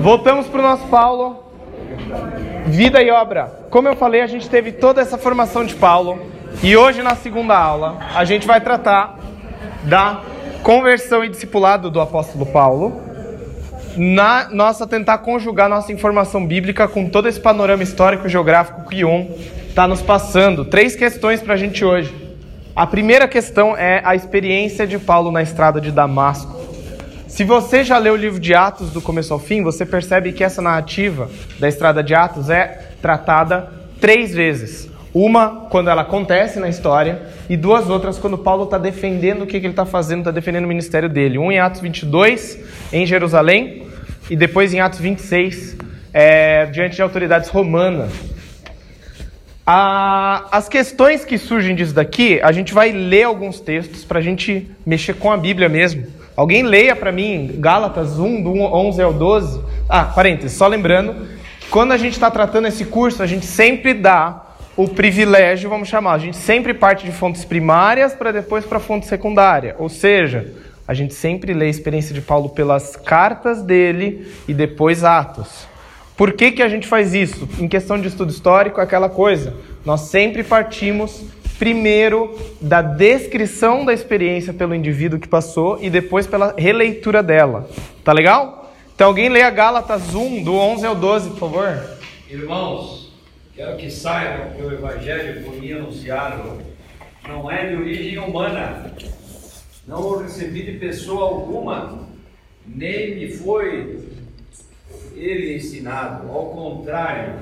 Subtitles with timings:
[0.00, 1.44] Voltamos para o nosso Paulo.
[2.66, 3.66] Vida e obra.
[3.68, 6.20] Como eu falei, a gente teve toda essa formação de Paulo.
[6.62, 9.18] E hoje, na segunda aula, a gente vai tratar
[9.82, 10.20] da
[10.62, 13.00] conversão e discipulado do apóstolo Paulo.
[13.96, 19.04] Na nossa tentar conjugar nossa informação bíblica com todo esse panorama histórico e geográfico que
[19.04, 19.34] um
[19.68, 20.64] está nos passando.
[20.64, 22.14] Três questões para a gente hoje.
[22.74, 26.67] A primeira questão é a experiência de Paulo na estrada de Damasco.
[27.28, 30.42] Se você já leu o livro de Atos do começo ao fim, você percebe que
[30.42, 34.88] essa narrativa da estrada de Atos é tratada três vezes.
[35.12, 39.60] Uma quando ela acontece na história e duas outras quando Paulo está defendendo o que,
[39.60, 41.38] que ele está fazendo, está defendendo o ministério dele.
[41.38, 42.60] Um em Atos 22,
[42.92, 43.86] em Jerusalém,
[44.30, 45.76] e depois em Atos 26,
[46.14, 48.10] é, diante de autoridades romanas.
[49.66, 54.70] as questões que surgem disso daqui, a gente vai ler alguns textos para a gente
[54.84, 56.17] mexer com a Bíblia mesmo.
[56.38, 59.60] Alguém leia para mim Gálatas 1, do 11 ao 12.
[59.88, 61.26] Ah, parênteses, só lembrando,
[61.68, 66.12] quando a gente está tratando esse curso, a gente sempre dá o privilégio, vamos chamar,
[66.12, 69.74] a gente sempre parte de fontes primárias para depois para fonte secundária.
[69.80, 70.54] Ou seja,
[70.86, 75.66] a gente sempre lê a experiência de Paulo pelas cartas dele e depois Atos.
[76.16, 77.48] Por que, que a gente faz isso?
[77.58, 79.54] Em questão de estudo histórico, aquela coisa.
[79.84, 81.20] Nós sempre partimos
[81.58, 87.68] primeiro da descrição da experiência pelo indivíduo que passou e depois pela releitura dela.
[88.04, 88.72] Tá legal?
[88.94, 91.98] Então alguém leia Gálatas 1, do 11 ao 12, por favor.
[92.30, 93.12] Irmãos,
[93.54, 96.62] quero que saibam que o evangelho por mim anunciado
[97.26, 98.92] não é de origem humana.
[99.86, 102.06] Não o recebi de pessoa alguma,
[102.66, 104.00] nem me foi
[105.14, 106.30] ele ensinado.
[106.30, 107.40] Ao contrário,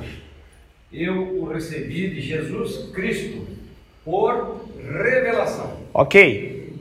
[0.92, 3.55] eu o recebi de Jesus Cristo
[4.06, 5.68] por revelação.
[5.92, 6.72] Ok.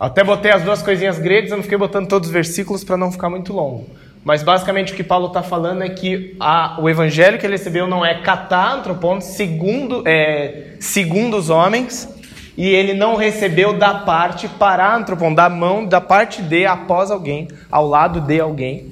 [0.00, 3.12] Até botei as duas coisinhas gregas, eu não fiquei botando todos os versículos para não
[3.12, 3.86] ficar muito longo.
[4.24, 7.86] Mas basicamente o que Paulo está falando é que a, o evangelho que ele recebeu
[7.86, 12.08] não é catantropon, segundo, é, segundo os homens,
[12.56, 17.86] e ele não recebeu da parte parantropon, da mão, da parte de, após alguém, ao
[17.86, 18.89] lado de alguém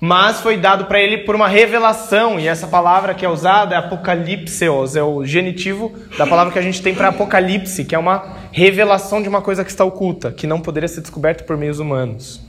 [0.00, 3.78] mas foi dado para ele por uma revelação, e essa palavra que é usada é
[3.78, 8.36] apocalipseos, é o genitivo da palavra que a gente tem para apocalipse, que é uma
[8.52, 12.42] revelação de uma coisa que está oculta, que não poderia ser descoberta por meios humanos.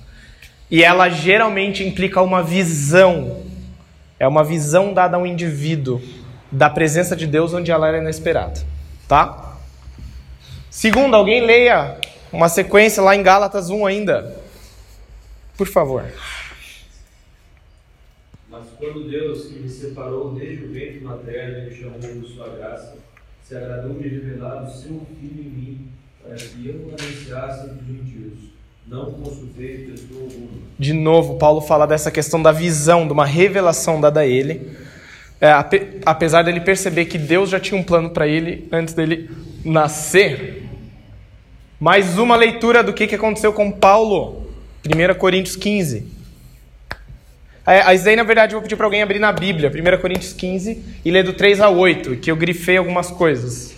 [0.69, 3.41] E ela geralmente implica uma visão,
[4.19, 6.01] é uma visão dada a um indivíduo
[6.51, 8.59] da presença de Deus onde ela era inesperada,
[9.07, 9.55] tá?
[10.69, 11.95] Segundo, alguém leia
[12.31, 14.35] uma sequência lá em Gálatas 1 ainda.
[15.57, 16.03] Por favor.
[18.57, 22.49] Mas quando Deus, que me separou desde o ventre materno e me chamou por sua
[22.49, 22.95] graça,
[23.43, 25.87] se agradou de revelar o seu Filho em mim,
[26.23, 28.49] para que eu anunciasse entre os gentios.
[28.87, 30.49] Não consultei pessoa alguma.
[30.79, 34.71] De novo, Paulo fala dessa questão da visão, de uma revelação dada a ele.
[35.39, 35.51] É,
[36.03, 39.29] apesar dele perceber que Deus já tinha um plano para ele antes dele
[39.63, 40.63] nascer.
[41.79, 44.47] Mais uma leitura do que, que aconteceu com Paulo.
[44.83, 46.16] 1 Coríntios 15.
[47.67, 50.31] É, isso aí, na verdade, eu vou pedir para alguém abrir na Bíblia, 1 Coríntios
[50.31, 53.75] 15, e ler do 3 a 8, que eu grifei algumas coisas.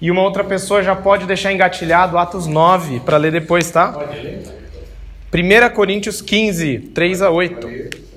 [0.00, 3.92] E uma outra pessoa já pode deixar engatilhado Atos 9 para ler depois, tá?
[3.92, 4.42] Pode ler.
[5.34, 7.68] 1 Coríntios 15, 3 a 8.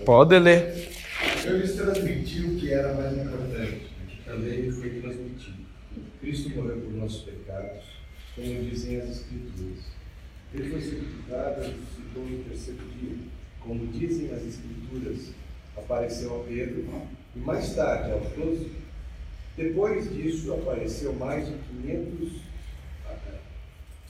[0.06, 0.90] Pode ler.
[1.46, 5.58] Eu lhes transmiti o que era mais importante, que também foi transmitido.
[6.22, 7.84] Cristo morreu por nossos pecados,
[8.36, 9.80] como dizem as Escrituras.
[10.60, 11.74] Ele foi sepultado
[12.18, 13.16] e terceiro dia,
[13.62, 15.32] como dizem as Escrituras.
[15.78, 16.86] Apareceu a Pedro
[17.34, 18.70] e mais tarde aos doze.
[19.56, 22.42] Depois disso, apareceu mais de 500,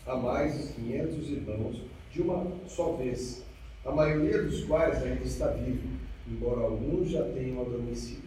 [0.07, 3.43] a mais de 500 irmãos de uma só vez,
[3.85, 5.87] a maioria dos quais ainda está vivo,
[6.27, 8.23] embora alguns já tenham adormecido.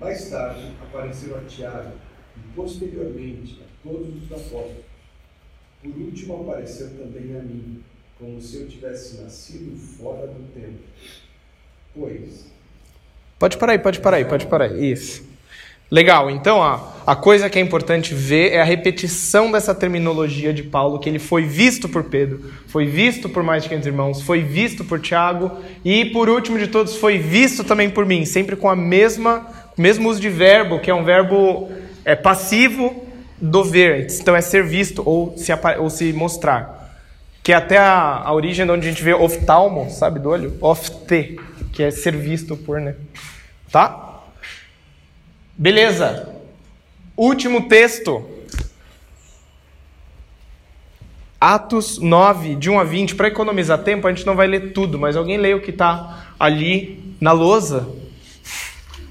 [0.00, 1.92] Mais tarde, apareceu a Tiago
[2.36, 4.95] e, posteriormente, a todos os apóstolos.
[5.92, 7.82] Por último, apareceu também a mim,
[8.18, 10.78] como se eu tivesse nascido fora do tempo.
[11.94, 12.46] Pois.
[13.38, 14.92] Pode parar aí, pode parar aí, pode parar aí.
[14.92, 15.24] Isso.
[15.88, 20.64] Legal, então a, a coisa que é importante ver é a repetição dessa terminologia de
[20.64, 24.42] Paulo, que ele foi visto por Pedro, foi visto por mais de 500 irmãos, foi
[24.42, 28.68] visto por Tiago e, por último de todos, foi visto também por mim, sempre com
[28.68, 29.46] a mesma
[29.76, 31.70] mesmo uso de verbo, que é um verbo
[32.04, 33.05] é, passivo
[33.40, 36.76] do ver, então é ser visto ou se, ou se mostrar.
[37.42, 40.56] Que é até a, a origem de onde a gente vê oftalmo, sabe, do olho?
[40.60, 41.38] Ofte,
[41.72, 42.94] que é ser visto por, né?
[43.70, 44.22] Tá?
[45.56, 46.28] Beleza.
[47.16, 48.24] Último texto.
[51.40, 53.14] Atos 9, de 1 a 20.
[53.14, 56.32] Para economizar tempo, a gente não vai ler tudo, mas alguém lê o que está
[56.40, 57.88] ali na lousa,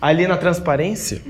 [0.01, 1.21] ali na transparência.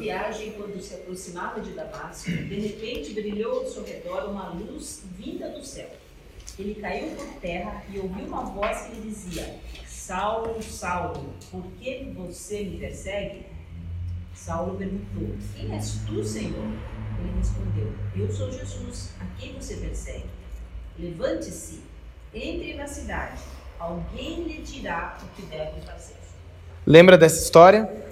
[0.00, 5.50] Viagem, quando se aproximava de Damasco, de repente brilhou ao seu redor uma luz vinda
[5.50, 5.90] do céu.
[6.58, 12.12] Ele caiu por terra e ouviu uma voz que lhe dizia: Saulo, Saulo, por que
[12.14, 13.44] você me persegue?
[14.34, 16.64] Saulo perguntou: Quem és tu, Senhor?
[17.18, 20.30] Ele respondeu: Eu sou Jesus, a quem você persegue.
[20.98, 21.82] Levante-se,
[22.32, 23.42] entre na cidade,
[23.78, 26.16] alguém lhe dirá o que deve fazer.
[26.86, 28.09] Lembra dessa história?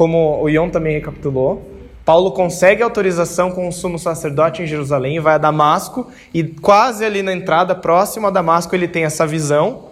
[0.00, 1.62] Como o Ion também recapitulou,
[2.06, 7.22] Paulo consegue autorização com o sumo sacerdote em Jerusalém, vai a Damasco e quase ali
[7.22, 9.90] na entrada, próximo a Damasco, ele tem essa visão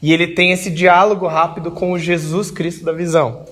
[0.00, 3.44] e ele tem esse diálogo rápido com o Jesus Cristo da visão.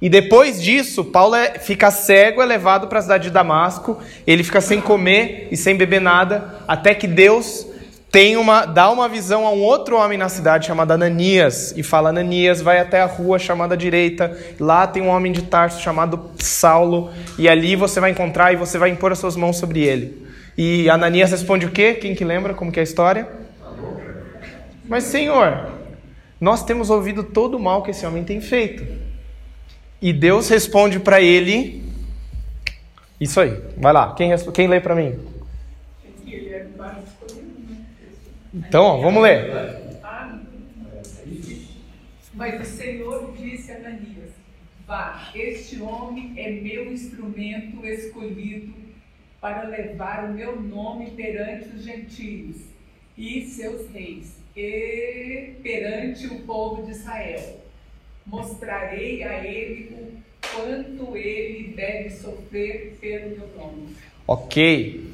[0.00, 4.44] E depois disso, Paulo é, fica cego, é levado para a cidade de Damasco, ele
[4.44, 7.66] fica sem comer e sem beber nada, até que Deus
[8.14, 12.10] tem uma, dá uma visão a um outro homem na cidade chamado Ananias, e fala:
[12.10, 17.10] Ananias, vai até a rua chamada direita, lá tem um homem de Tarso chamado Saulo,
[17.36, 20.28] e ali você vai encontrar e você vai impor as suas mãos sobre ele.
[20.56, 21.94] E Ananias responde o quê?
[21.94, 23.26] Quem que lembra como que é a história?
[24.88, 25.70] Mas, Senhor,
[26.40, 28.86] nós temos ouvido todo o mal que esse homem tem feito.
[30.00, 31.82] E Deus responde para ele.
[33.20, 34.14] Isso aí, vai lá.
[34.14, 35.33] Quem, quem lê para mim?
[38.54, 39.50] Então, ó, vamos ler.
[42.32, 44.30] Mas o Senhor disse a Ananias:
[44.86, 48.72] Vá, este homem é meu instrumento escolhido
[49.40, 52.56] para levar o meu nome perante os gentios
[53.18, 57.60] e seus reis, e perante o povo de Israel
[58.26, 60.22] mostrarei a ele o
[60.54, 63.96] quanto ele deve sofrer pelo meu nome.
[64.26, 65.13] Ok.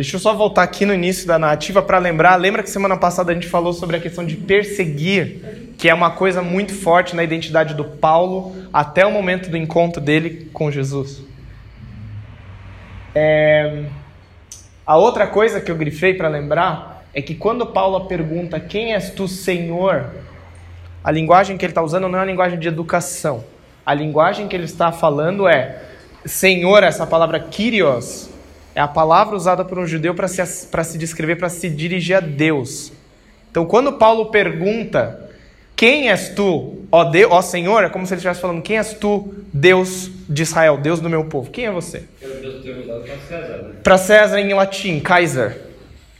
[0.00, 2.34] Deixa eu só voltar aqui no início da narrativa para lembrar.
[2.36, 6.12] Lembra que semana passada a gente falou sobre a questão de perseguir, que é uma
[6.12, 11.22] coisa muito forte na identidade do Paulo até o momento do encontro dele com Jesus.
[13.14, 13.84] É...
[14.86, 19.10] A outra coisa que eu grifei para lembrar é que quando Paulo pergunta quem és
[19.10, 20.06] tu, Senhor,
[21.04, 23.44] a linguagem que ele está usando não é uma linguagem de educação.
[23.84, 25.82] A linguagem que ele está falando é
[26.24, 28.29] Senhor, essa palavra Kyrios,
[28.74, 32.20] é a palavra usada por um judeu para se, se descrever, para se dirigir a
[32.20, 32.92] Deus.
[33.50, 35.28] Então, quando Paulo pergunta,
[35.74, 38.92] quem és tu, ó, Deus, ó Senhor, é como se ele estivesse falando, quem és
[38.94, 41.50] tu, Deus de Israel, Deus do meu povo?
[41.50, 42.04] Quem é você?
[43.82, 45.58] Para César em latim, Kaiser.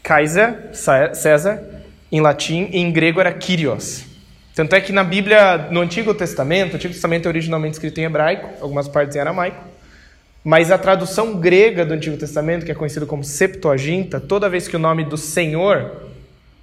[0.03, 1.63] Kaiser, César,
[2.11, 4.05] em latim, em grego era Kyrios.
[4.55, 8.05] Tanto é que na Bíblia, no Antigo Testamento, o Antigo Testamento é originalmente escrito em
[8.05, 9.70] hebraico, algumas partes em aramaico,
[10.45, 14.77] mas a tradução grega do Antigo Testamento, que é conhecido como Septuaginta, toda vez que
[14.77, 16.09] o nome do Senhor,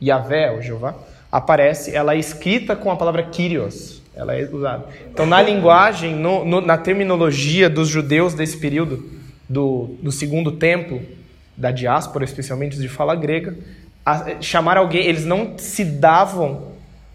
[0.01, 0.95] Yahvé, ou Jeová,
[1.31, 4.01] aparece, ela é escrita com a palavra Kyrios.
[4.15, 4.85] Ela é usada.
[5.11, 9.07] Então, na linguagem, no, no, na terminologia dos judeus desse período,
[9.47, 11.01] do, do segundo templo,
[11.55, 13.55] da diáspora, especialmente de fala grega,
[14.03, 16.71] a, chamar alguém, eles não se davam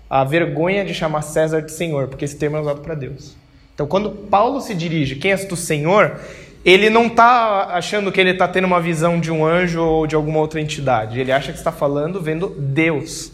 [0.09, 3.35] a vergonha de chamar César de Senhor, porque esse termo é usado para Deus.
[3.75, 6.21] Então, quando Paulo se dirige, quem és tu, Senhor?
[6.65, 10.15] Ele não está achando que ele está tendo uma visão de um anjo ou de
[10.15, 11.19] alguma outra entidade.
[11.19, 13.33] Ele acha que está falando vendo Deus.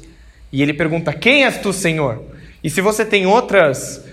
[0.50, 2.23] E ele pergunta: Quem és tu, Senhor?
[2.64, 4.04] E se você tem outras,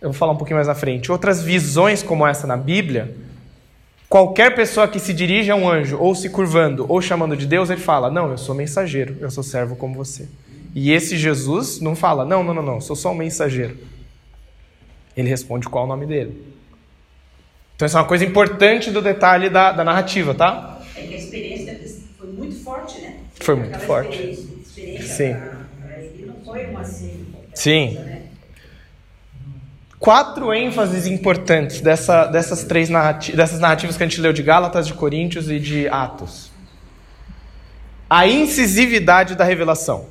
[0.00, 3.16] eu vou falar um pouquinho mais na frente, outras visões como essa na Bíblia,
[4.08, 7.70] qualquer pessoa que se dirige a um anjo, ou se curvando, ou chamando de Deus,
[7.70, 10.28] ele fala: Não, eu sou mensageiro, eu sou servo como você.
[10.74, 13.76] E esse Jesus não fala, não, não, não, não, sou só um mensageiro.
[15.16, 16.42] Ele responde qual o nome dele.
[17.82, 20.78] Então, isso é uma coisa importante do detalhe da, da narrativa, tá?
[20.94, 21.80] É que a experiência
[22.16, 23.16] foi muito forte, né?
[23.40, 24.12] Foi muito Aquela forte.
[24.12, 25.34] Experiência, experiência Sim.
[25.34, 27.26] Pra, ele não foi uma assim.
[27.52, 27.86] Sim.
[27.96, 28.22] Coisa, né?
[29.98, 34.86] Quatro ênfases importantes dessa, dessas três narrativas, dessas narrativas que a gente leu de Gálatas,
[34.86, 36.52] de Coríntios e de Atos.
[38.08, 40.06] A incisividade da revelação.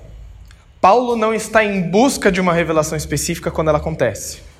[0.81, 4.50] Paulo não está em busca de uma revelação específica quando ela acontece.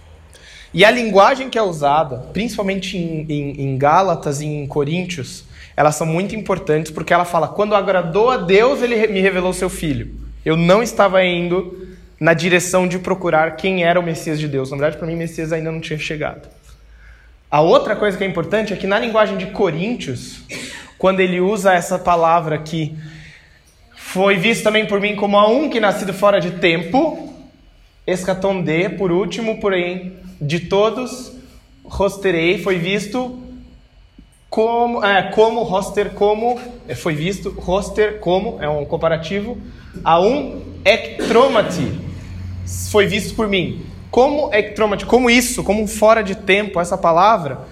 [0.73, 5.43] E a linguagem que é usada, principalmente em, em, em Gálatas e em Coríntios,
[5.75, 9.69] elas são muito importantes porque ela fala: quando agradou a Deus, ele me revelou seu
[9.69, 10.15] filho.
[10.45, 14.71] Eu não estava indo na direção de procurar quem era o Messias de Deus.
[14.71, 16.47] Na verdade, para mim, Messias ainda não tinha chegado.
[17.49, 20.41] A outra coisa que é importante é que na linguagem de Coríntios,
[20.97, 22.95] quando ele usa essa palavra aqui,
[23.93, 27.30] foi visto também por mim como a um que nascido fora de tempo,
[28.05, 31.33] escatonde, por último, porém, de todos,
[31.83, 33.39] rosterei, foi visto
[34.49, 39.57] como, é, como roster, como, é, foi visto, roster, como, é um comparativo,
[40.03, 41.99] a um ectromati,
[42.89, 43.85] foi visto por mim.
[44.09, 47.65] Como ectromati, como isso, como fora de tempo, essa palavra,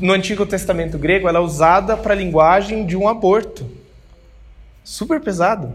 [0.00, 3.66] no Antigo Testamento grego, ela é usada para a linguagem de um aborto.
[4.82, 5.74] Super pesado.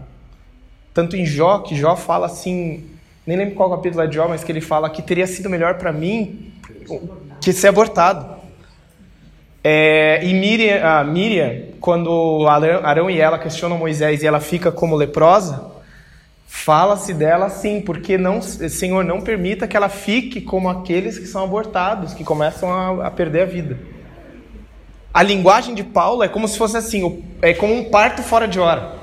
[0.92, 2.84] Tanto em Jó, que Jó fala assim,
[3.26, 5.74] nem lembro qual capítulo é de Jó, mas que ele fala que teria sido melhor
[5.74, 6.52] para mim
[7.40, 8.36] que ser abortado.
[9.64, 14.94] É, e Miriam, a Miriam, quando Arão e ela questionam Moisés e ela fica como
[14.94, 15.72] leprosa,
[16.46, 21.42] fala-se dela assim, porque não, Senhor, não permita que ela fique como aqueles que são
[21.42, 23.76] abortados, que começam a, a perder a vida.
[25.12, 28.60] A linguagem de Paulo é como se fosse assim, é como um parto fora de
[28.60, 28.95] hora.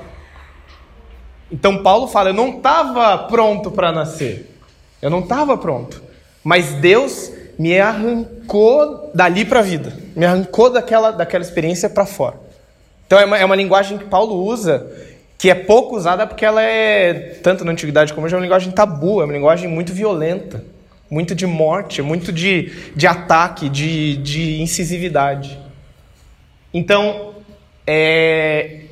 [1.50, 4.50] Então Paulo fala: Eu não estava pronto para nascer.
[5.00, 6.02] Eu não estava pronto.
[6.42, 9.96] Mas Deus me arrancou dali para a vida.
[10.16, 12.36] Me arrancou daquela, daquela experiência para fora.
[13.06, 14.90] Então é uma, é uma linguagem que Paulo usa
[15.36, 18.72] que é pouco usada porque ela é, tanto na antiguidade como hoje, é uma linguagem
[18.72, 20.64] tabu, é uma linguagem muito violenta,
[21.10, 25.58] muito de morte, muito de, de ataque, de, de incisividade.
[26.72, 27.34] Então,
[27.86, 28.84] é,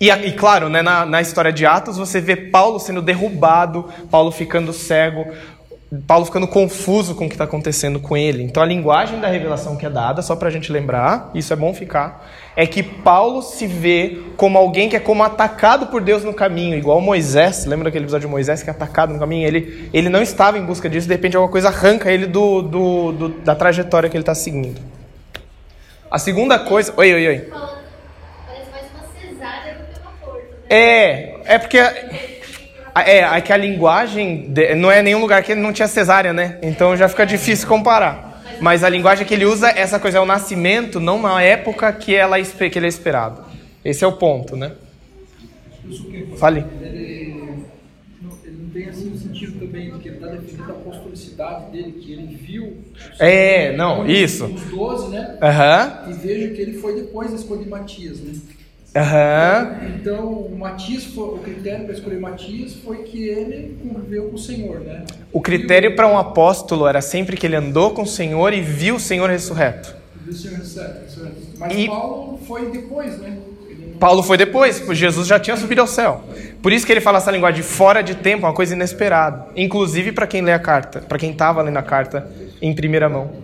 [0.00, 4.30] e, e, claro, né, na, na história de Atos, você vê Paulo sendo derrubado, Paulo
[4.30, 5.26] ficando cego,
[6.06, 8.42] Paulo ficando confuso com o que está acontecendo com ele.
[8.42, 11.56] Então, a linguagem da revelação que é dada, só para a gente lembrar, isso é
[11.56, 16.24] bom ficar, é que Paulo se vê como alguém que é como atacado por Deus
[16.24, 17.64] no caminho, igual Moisés.
[17.64, 19.46] Lembra daquele episódio de Moisés que é atacado no caminho?
[19.46, 23.12] Ele, ele não estava em busca disso, de repente alguma coisa arranca ele do, do,
[23.12, 24.80] do da trajetória que ele está seguindo.
[26.10, 26.92] A segunda coisa.
[26.96, 27.83] Oi, oi, oi.
[30.68, 31.78] É, é porque.
[31.78, 36.58] É, é que a linguagem não é nenhum lugar que ele não tinha cesárea, né?
[36.62, 38.34] Então já fica difícil comparar.
[38.60, 42.14] Mas a linguagem que ele usa, essa coisa é o nascimento, não na época que,
[42.14, 43.44] ela, que ele é esperado.
[43.84, 44.72] Esse é o ponto, né?
[46.36, 46.64] Fale.
[46.80, 47.64] Ele,
[48.22, 52.12] não tem assim o sentido também de que ele está defendendo a apostolicidade dele, que
[52.12, 52.78] ele viu.
[53.18, 54.46] É, não, isso.
[54.46, 55.38] Os 12, né?
[55.42, 56.04] Aham.
[56.10, 58.32] E veja que ele foi depois da escolha de Matias, né?
[58.96, 59.96] Uhum.
[59.96, 64.38] Então, o Matias, foi, o critério para escolher Matias foi que ele conviveu com o
[64.38, 65.04] Senhor, né?
[65.32, 68.94] O critério para um apóstolo era sempre que ele andou com o Senhor e viu
[68.94, 69.96] o Senhor ressurreto.
[70.22, 71.34] Viu o Senhor ressurreto.
[71.58, 71.86] Mas e...
[71.86, 73.36] Paulo foi depois, né?
[73.98, 76.24] Paulo foi depois, porque Jesus já tinha subido ao céu.
[76.62, 79.46] Por isso que ele fala essa linguagem fora de tempo, uma coisa inesperada.
[79.56, 82.28] Inclusive para quem lê a carta, para quem estava lendo a carta
[82.60, 83.43] em primeira mão.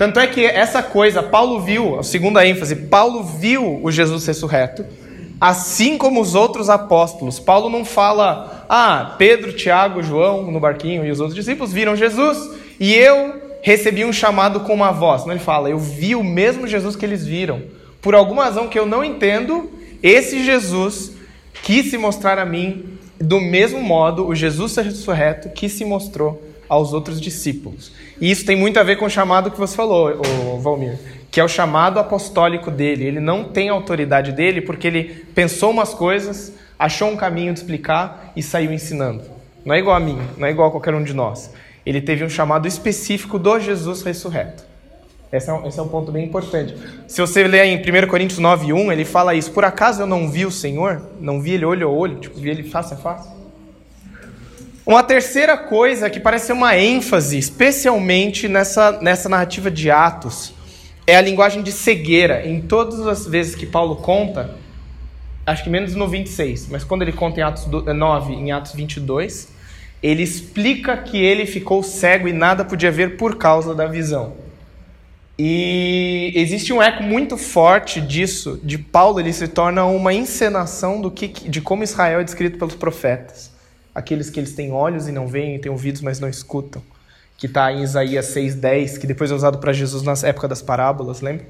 [0.00, 4.82] Tanto é que essa coisa, Paulo viu, a segunda ênfase, Paulo viu o Jesus ressurreto,
[5.38, 7.38] assim como os outros apóstolos.
[7.38, 12.50] Paulo não fala, ah, Pedro, Tiago, João no barquinho e os outros discípulos viram Jesus
[12.80, 15.26] e eu recebi um chamado com uma voz.
[15.26, 17.60] Não, ele fala, eu vi o mesmo Jesus que eles viram.
[18.00, 19.70] Por alguma razão que eu não entendo,
[20.02, 21.12] esse Jesus
[21.62, 22.86] quis se mostrar a mim
[23.20, 27.90] do mesmo modo, o Jesus ressurreto que se mostrou aos outros discípulos.
[28.20, 30.22] E isso tem muito a ver com o chamado que você falou,
[30.60, 30.96] Valmir,
[31.28, 33.04] que é o chamado apostólico dele.
[33.04, 38.32] Ele não tem autoridade dele porque ele pensou umas coisas, achou um caminho de explicar
[38.36, 39.24] e saiu ensinando.
[39.64, 41.52] Não é igual a mim, não é igual a qualquer um de nós.
[41.84, 44.62] Ele teve um chamado específico do Jesus ressurreto.
[45.32, 46.76] Esse é, um, esse é um ponto bem importante.
[47.08, 49.50] Se você ler em 1 Coríntios 9, 1, ele fala isso.
[49.50, 51.02] Por acaso eu não vi o Senhor?
[51.20, 52.18] Não vi ele olho a olho?
[52.18, 53.39] Tipo, vi ele face a face?
[54.86, 60.54] Uma terceira coisa que parece ser uma ênfase, especialmente nessa, nessa narrativa de Atos,
[61.06, 62.46] é a linguagem de cegueira.
[62.46, 64.56] Em todas as vezes que Paulo conta,
[65.44, 69.48] acho que menos no 26, mas quando ele conta em Atos 9, em Atos 22,
[70.02, 74.32] ele explica que ele ficou cego e nada podia ver por causa da visão.
[75.38, 81.10] E existe um eco muito forte disso, de Paulo, ele se torna uma encenação do
[81.10, 83.59] que, de como Israel é descrito pelos profetas
[83.94, 86.82] aqueles que eles têm olhos e não veem, têm ouvidos, mas não escutam,
[87.36, 91.20] que está em Isaías 6:10, que depois é usado para Jesus na época das parábolas,
[91.20, 91.46] lembra?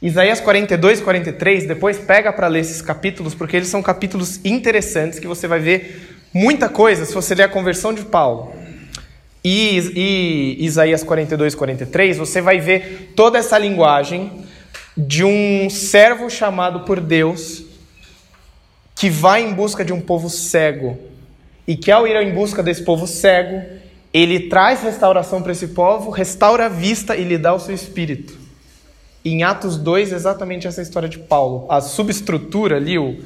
[0.00, 5.20] Isaías 42 e 43, depois pega para ler esses capítulos, porque eles são capítulos interessantes
[5.20, 8.52] que você vai ver muita coisa se você ler a conversão de Paulo.
[9.44, 14.44] E, e Isaías 42 e 43, você vai ver toda essa linguagem
[14.96, 17.64] de um servo chamado por Deus
[18.94, 20.98] que vai em busca de um povo cego,
[21.66, 23.62] e que ao ir em busca desse povo cego,
[24.12, 28.36] ele traz restauração para esse povo, restaura a vista e lhe dá o seu espírito.
[29.24, 31.66] Em Atos 2, exatamente essa história de Paulo.
[31.70, 33.18] A subestrutura ali, o,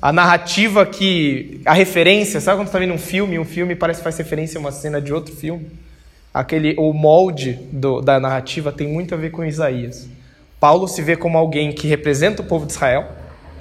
[0.00, 1.60] a narrativa que.
[1.66, 4.58] a referência, sabe quando você está vendo um filme um filme parece que faz referência
[4.58, 5.66] a uma cena de outro filme?
[6.32, 10.08] Aquele, o molde do, da narrativa tem muito a ver com Isaías.
[10.58, 13.10] Paulo se vê como alguém que representa o povo de Israel,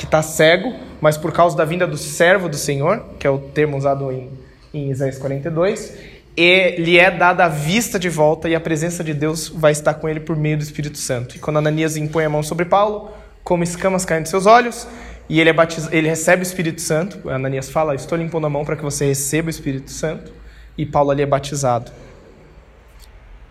[0.02, 3.38] que está cego, mas por causa da vinda do servo do Senhor, que é o
[3.38, 4.32] termo usado em,
[4.74, 5.94] em Isaías 42,
[6.36, 10.10] ele é dada a vista de volta e a presença de Deus vai estar com
[10.10, 11.36] ele por meio do Espírito Santo.
[11.36, 13.12] E quando Ananias impõe a mão sobre Paulo,
[13.44, 14.88] como escamas caem dos seus olhos,
[15.30, 15.88] e ele, é batiz...
[15.92, 19.06] ele recebe o Espírito Santo, Ananias fala, estou lhe impondo a mão para que você
[19.06, 20.34] receba o Espírito Santo,
[20.76, 21.92] e Paulo ali é batizado.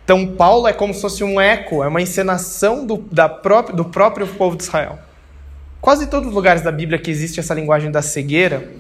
[0.05, 3.85] Então Paulo é como se fosse um eco, é uma encenação do, da própria, do
[3.85, 4.99] próprio povo de Israel.
[5.81, 8.71] Quase todos os lugares da Bíblia que existe essa linguagem da cegueira,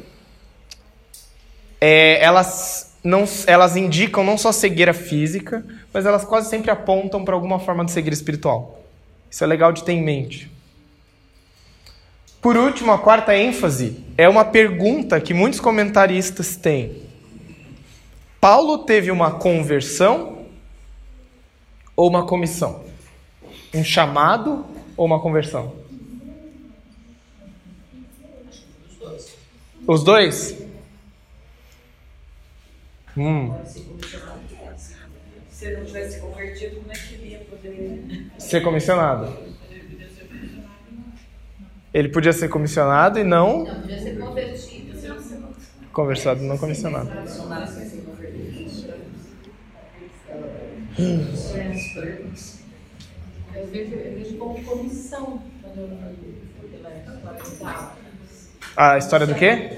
[1.80, 5.64] é, elas, não, elas indicam não só cegueira física,
[5.94, 8.82] mas elas quase sempre apontam para alguma forma de cegueira espiritual.
[9.30, 10.50] Isso é legal de ter em mente.
[12.42, 17.02] Por último, a quarta ênfase é uma pergunta que muitos comentaristas têm.
[18.40, 20.46] Paulo teve uma conversão
[21.94, 22.84] ou uma comissão?
[23.74, 24.64] Um chamado
[24.96, 25.79] ou uma conversão?
[29.86, 30.56] Os dois?
[33.16, 33.54] Hum.
[35.50, 38.30] Se ele não tivesse convertido, como é que ele ia poder.
[38.38, 39.36] Ser comissionado.
[41.92, 43.64] Ele podia ser comissionado e não.
[43.64, 44.90] Não, podia ser convertido.
[45.92, 47.10] Conversado e não comissionado.
[53.54, 58.50] Eu vejo, eu vejo como comissão quando eu leio pela história de Gálatas.
[58.80, 59.68] A história do quê?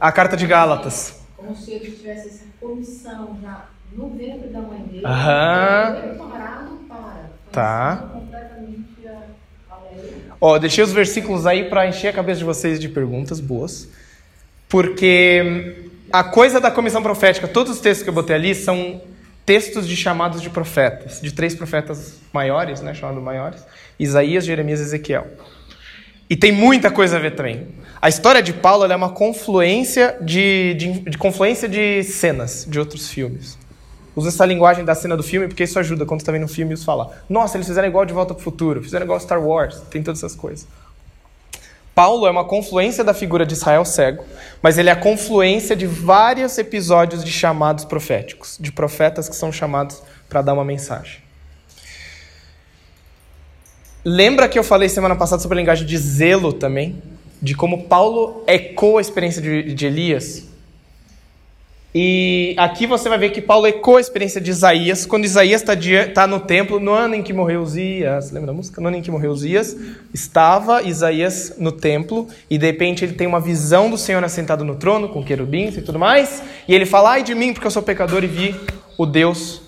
[0.00, 1.20] A carta de Gálatas.
[1.36, 5.04] Como se ele tivesse essa comissão já no ventre da mãe dele.
[5.04, 5.96] Aham.
[6.00, 7.30] Preparado para.
[7.50, 8.08] Tá.
[10.40, 13.88] Ó, deixei os versículos aí para encher a cabeça de vocês de perguntas boas.
[14.68, 19.02] Porque a coisa da comissão profética, todos os textos que eu botei ali são
[19.44, 23.66] textos de chamados de profetas, de três profetas maiores, né, chamados maiores:
[23.98, 25.26] Isaías, Jeremias e Ezequiel.
[26.34, 27.68] E tem muita coisa a ver também.
[28.02, 33.08] A história de Paulo é uma confluência de, de, de confluência de cenas de outros
[33.08, 33.56] filmes.
[34.16, 36.48] Usa essa linguagem da cena do filme porque isso ajuda quando você está vendo um
[36.48, 39.20] filme e você fala: Nossa, eles fizeram igual de Volta para o Futuro, fizeram igual
[39.20, 40.66] Star Wars, tem todas essas coisas.
[41.94, 44.24] Paulo é uma confluência da figura de Israel cego,
[44.60, 49.52] mas ele é a confluência de vários episódios de chamados proféticos, de profetas que são
[49.52, 51.23] chamados para dar uma mensagem.
[54.04, 57.02] Lembra que eu falei semana passada sobre a linguagem de zelo também?
[57.40, 60.46] De como Paulo ecoa a experiência de, de Elias?
[61.94, 65.74] E aqui você vai ver que Paulo ecoa a experiência de Isaías, quando Isaías está
[66.12, 68.78] tá no templo, no ano em que morreu Uzias, lembra da música?
[68.78, 69.74] No ano em que morreu Uzias,
[70.12, 74.74] estava Isaías no templo, e de repente ele tem uma visão do Senhor assentado no
[74.74, 77.82] trono, com querubins e tudo mais, e ele fala, ai de mim, porque eu sou
[77.82, 78.56] pecador e vi
[78.98, 79.62] o Deus,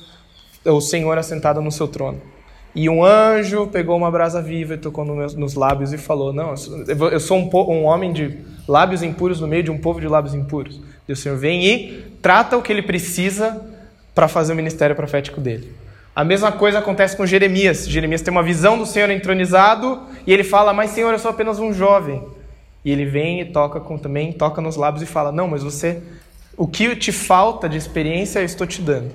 [0.64, 2.36] o Senhor assentado no seu trono.
[2.76, 6.54] E um anjo pegou uma brasa viva e tocou nos lábios e falou: Não,
[7.10, 8.36] eu sou um, um, homem de
[8.68, 10.78] lábios impuros no meio de um povo de lábios impuros.
[11.08, 13.64] E o Senhor vem e trata o que ele precisa
[14.14, 15.72] para fazer o ministério profético dele.
[16.14, 17.88] A mesma coisa acontece com Jeremias.
[17.88, 21.58] Jeremias tem uma visão do Senhor entronizado e ele fala: Mas Senhor, eu sou apenas
[21.58, 22.22] um jovem.
[22.84, 26.02] E ele vem e toca com também toca nos lábios e fala: Não, mas você,
[26.54, 29.12] o que te falta de experiência eu estou te dando.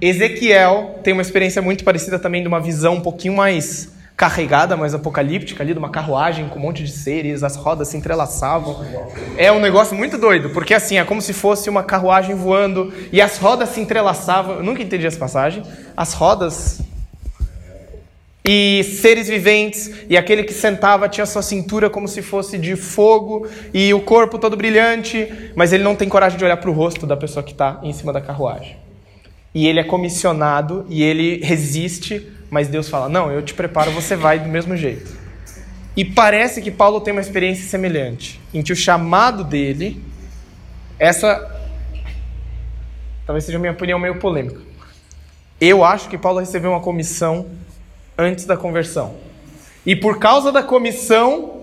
[0.00, 4.94] Ezequiel tem uma experiência muito parecida também de uma visão um pouquinho mais carregada, mais
[4.94, 8.82] apocalíptica ali, de uma carruagem com um monte de seres, as rodas se entrelaçavam.
[9.36, 13.20] É um negócio muito doido, porque assim, é como se fosse uma carruagem voando e
[13.20, 14.56] as rodas se entrelaçavam.
[14.56, 15.62] Eu nunca entendi essa passagem.
[15.94, 16.80] As rodas
[18.48, 23.46] e seres viventes, e aquele que sentava tinha sua cintura como se fosse de fogo
[23.74, 27.06] e o corpo todo brilhante, mas ele não tem coragem de olhar para o rosto
[27.06, 28.85] da pessoa que está em cima da carruagem
[29.56, 34.14] e ele é comissionado e ele resiste, mas Deus fala: Não, eu te preparo, você
[34.14, 35.16] vai do mesmo jeito.
[35.96, 40.04] E parece que Paulo tem uma experiência semelhante, em que o chamado dele,
[40.98, 41.58] essa
[43.24, 44.60] talvez seja minha opinião meio polêmica.
[45.58, 47.46] Eu acho que Paulo recebeu uma comissão
[48.18, 49.14] antes da conversão.
[49.86, 51.62] E por causa da comissão,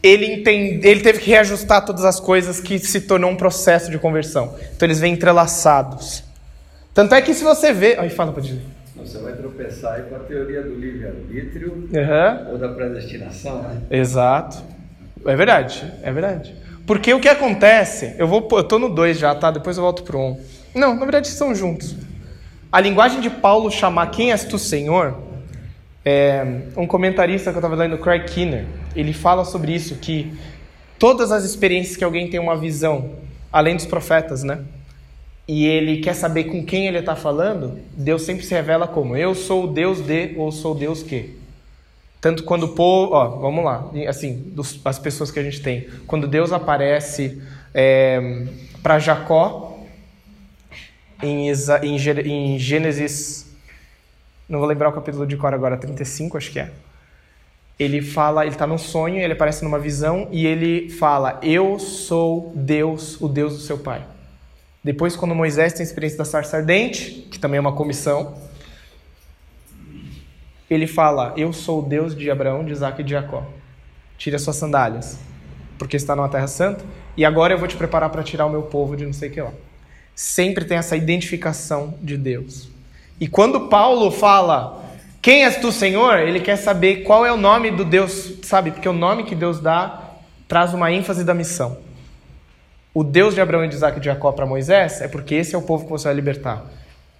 [0.00, 3.98] ele, entende, ele teve que reajustar todas as coisas que se tornou um processo de
[3.98, 4.54] conversão.
[4.76, 6.29] Então eles vêm entrelaçados.
[7.00, 7.96] Tanto é que se você vê.
[7.98, 8.60] Aí fala para dizer.
[8.94, 12.52] Você vai tropeçar aí com a teoria do livre-arbítrio uhum.
[12.52, 13.80] ou da predestinação, né?
[13.90, 14.62] Exato.
[15.24, 16.54] É verdade, é verdade.
[16.86, 19.50] Porque o que acontece, eu vou, eu tô no 2 já, tá?
[19.50, 20.22] Depois eu volto pro 1.
[20.22, 20.40] Um.
[20.74, 21.96] Não, na verdade são juntos.
[22.70, 25.18] A linguagem de Paulo chamar quem és tu, Senhor,
[26.04, 26.44] é,
[26.76, 30.34] um comentarista que eu estava lendo, Craig Kinner, ele fala sobre isso, que
[30.98, 33.12] todas as experiências que alguém tem uma visão,
[33.50, 34.58] além dos profetas, né?
[35.52, 39.34] E ele quer saber com quem ele está falando, Deus sempre se revela como eu
[39.34, 41.36] sou o Deus de ou sou Deus que.
[42.20, 45.88] Tanto quando o povo, ó, vamos lá, assim, dos, as pessoas que a gente tem,
[46.06, 47.42] quando Deus aparece
[47.74, 48.46] é,
[48.80, 49.76] para Jacó
[51.20, 53.52] em, em, em Gênesis,
[54.48, 56.70] não vou lembrar o capítulo de cor agora, 35 acho que é.
[57.76, 62.52] Ele fala, ele está num sonho, ele aparece numa visão e ele fala: Eu sou
[62.54, 64.04] Deus, o Deus do seu pai.
[64.82, 68.34] Depois, quando Moisés tem a experiência da sarça ardente, que também é uma comissão,
[70.70, 73.44] ele fala: Eu sou o Deus de Abraão, de Isaac e de Jacó.
[74.16, 75.18] Tire as suas sandálias,
[75.78, 76.84] porque está numa terra santa,
[77.16, 79.32] e agora eu vou te preparar para tirar o meu povo de não sei o
[79.32, 79.52] que lá.
[80.14, 82.68] Sempre tem essa identificação de Deus.
[83.18, 84.82] E quando Paulo fala,
[85.20, 86.18] quem és tu, Senhor?
[86.18, 88.70] Ele quer saber qual é o nome do Deus, sabe?
[88.70, 90.02] Porque o nome que Deus dá
[90.48, 91.78] traz uma ênfase da missão.
[92.92, 95.58] O Deus de Abraão, de Isaac e de Jacó para Moisés é porque esse é
[95.58, 96.64] o povo que você vai libertar.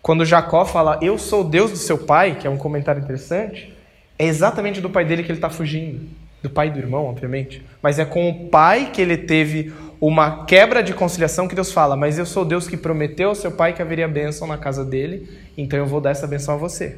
[0.03, 3.73] Quando Jacó fala, eu sou o Deus do seu pai, que é um comentário interessante,
[4.19, 6.09] é exatamente do pai dele que ele está fugindo.
[6.43, 7.65] Do pai e do irmão, obviamente.
[7.83, 11.95] Mas é com o pai que ele teve uma quebra de conciliação que Deus fala,
[11.95, 15.29] mas eu sou Deus que prometeu ao seu pai que haveria bênção na casa dele,
[15.57, 16.97] então eu vou dar essa bênção a você.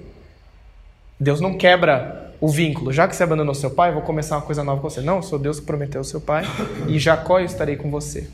[1.19, 2.93] Deus não quebra o vínculo.
[2.93, 5.01] Já que você abandonou seu pai, vou começar uma coisa nova com você.
[5.01, 6.45] Não, eu sou Deus que prometeu ao seu pai
[6.89, 8.29] e Jacó eu estarei com você.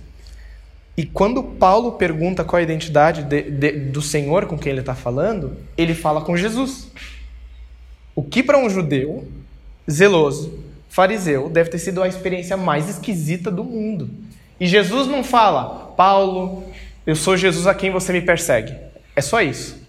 [0.98, 4.96] E quando Paulo pergunta qual a identidade de, de, do Senhor com quem ele está
[4.96, 6.90] falando, ele fala com Jesus.
[8.16, 9.28] O que para um judeu
[9.88, 10.58] zeloso,
[10.88, 14.10] fariseu, deve ter sido a experiência mais esquisita do mundo.
[14.58, 16.64] E Jesus não fala, Paulo,
[17.06, 18.74] eu sou Jesus a quem você me persegue.
[19.14, 19.80] É só isso.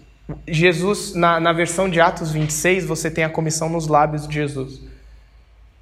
[0.46, 4.80] Jesus, na, na versão de Atos 26, você tem a comissão nos lábios de Jesus.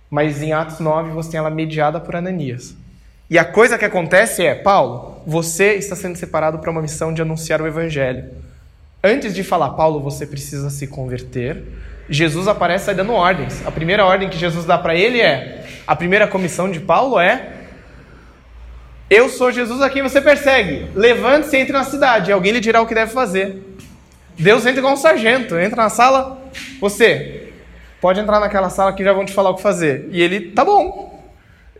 [0.08, 2.74] Mas em Atos 9, você tem ela mediada por Ananias.
[3.30, 7.20] E a coisa que acontece é, Paulo, você está sendo separado para uma missão de
[7.20, 8.24] anunciar o evangelho.
[9.04, 11.62] Antes de falar, Paulo, você precisa se converter,
[12.08, 13.64] Jesus aparece dando ordens.
[13.66, 17.52] A primeira ordem que Jesus dá para ele é: a primeira comissão de Paulo é:
[19.10, 20.86] Eu sou Jesus a quem você persegue.
[20.94, 23.62] Levante-se e entre na cidade, alguém lhe dirá o que deve fazer.
[24.38, 26.40] Deus entra igual um sargento, entra na sala,
[26.80, 27.52] você
[28.00, 30.08] pode entrar naquela sala que já vão te falar o que fazer.
[30.10, 31.17] E ele, tá bom,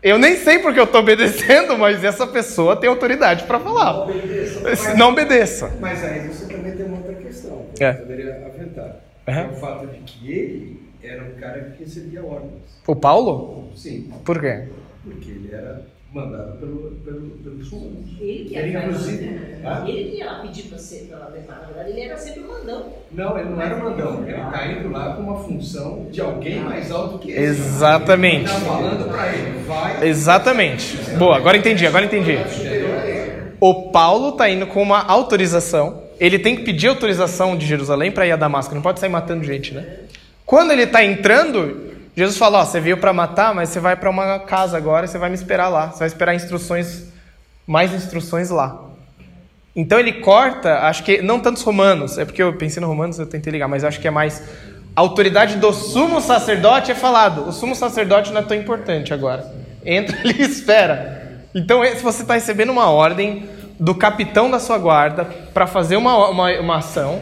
[0.01, 3.93] eu nem sei porque eu estou obedecendo, mas essa pessoa tem autoridade para falar.
[3.93, 4.59] Não obedeça.
[4.61, 5.77] Mas, não obedeça.
[5.79, 7.91] Mas aí você também tem uma outra questão que é.
[7.91, 8.95] eu poderia aventar.
[9.27, 9.33] Uhum.
[9.33, 12.63] É o fato de que ele era um cara que recebia ordens.
[12.85, 13.69] O Paulo?
[13.75, 14.11] Sim.
[14.25, 14.67] Por quê?
[15.03, 18.03] Porque ele era mandado pelo, pelo, pelo sul.
[18.19, 19.83] Ele que ele, inclusive, né?
[19.87, 21.59] ele que ia pedir para ser para levar.
[21.61, 22.93] Na verdade, ele era sempre o mandão.
[23.11, 24.23] Não, ele não era o mandão.
[24.27, 27.41] Ele está indo lá com uma função de alguém mais alto que ele.
[27.41, 28.49] Exatamente.
[28.49, 30.07] Ele está falando para ele, vai.
[30.07, 30.97] Exatamente.
[31.17, 32.37] Boa, agora entendi, agora entendi.
[33.59, 36.03] O Paulo está indo com uma autorização.
[36.19, 38.73] Ele tem que pedir autorização de Jerusalém para ir a Damasco.
[38.73, 39.85] Não pode sair matando gente, né?
[40.45, 44.09] Quando ele está entrando, Jesus falou: Ó, você veio para matar, mas você vai para
[44.09, 45.87] uma casa agora você vai me esperar lá.
[45.87, 47.05] Você vai esperar instruções,
[47.65, 48.85] mais instruções lá.
[49.75, 53.25] Então ele corta, acho que não tantos romanos, é porque eu pensei no romanos, eu
[53.25, 54.43] tentei ligar, mas acho que é mais
[54.95, 57.47] a autoridade do sumo sacerdote é falado.
[57.47, 59.49] O sumo sacerdote não é tão importante agora.
[59.85, 61.41] Entra ali e espera.
[61.55, 63.47] Então, se você está recebendo uma ordem
[63.79, 67.21] do capitão da sua guarda para fazer uma, uma, uma ação,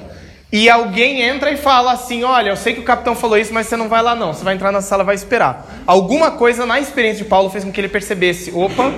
[0.52, 3.68] e alguém entra e fala assim: Olha, eu sei que o capitão falou isso, mas
[3.68, 4.34] você não vai lá não.
[4.34, 5.84] Você vai entrar na sala e vai esperar.
[5.86, 8.94] Alguma coisa na experiência de Paulo fez com que ele percebesse: opa,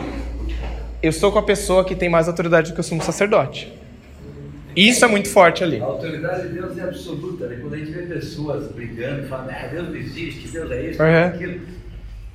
[1.02, 3.74] eu estou com a pessoa que tem mais autoridade do que o sumo sacerdote.
[4.76, 5.82] Isso é muito forte ali.
[5.82, 7.48] A autoridade de Deus é absoluta.
[7.48, 7.58] Né?
[7.60, 11.08] Quando a gente vê pessoas brigando, falando, ah, Deus não existe, Deus é isso, uhum.
[11.08, 11.62] é aquilo.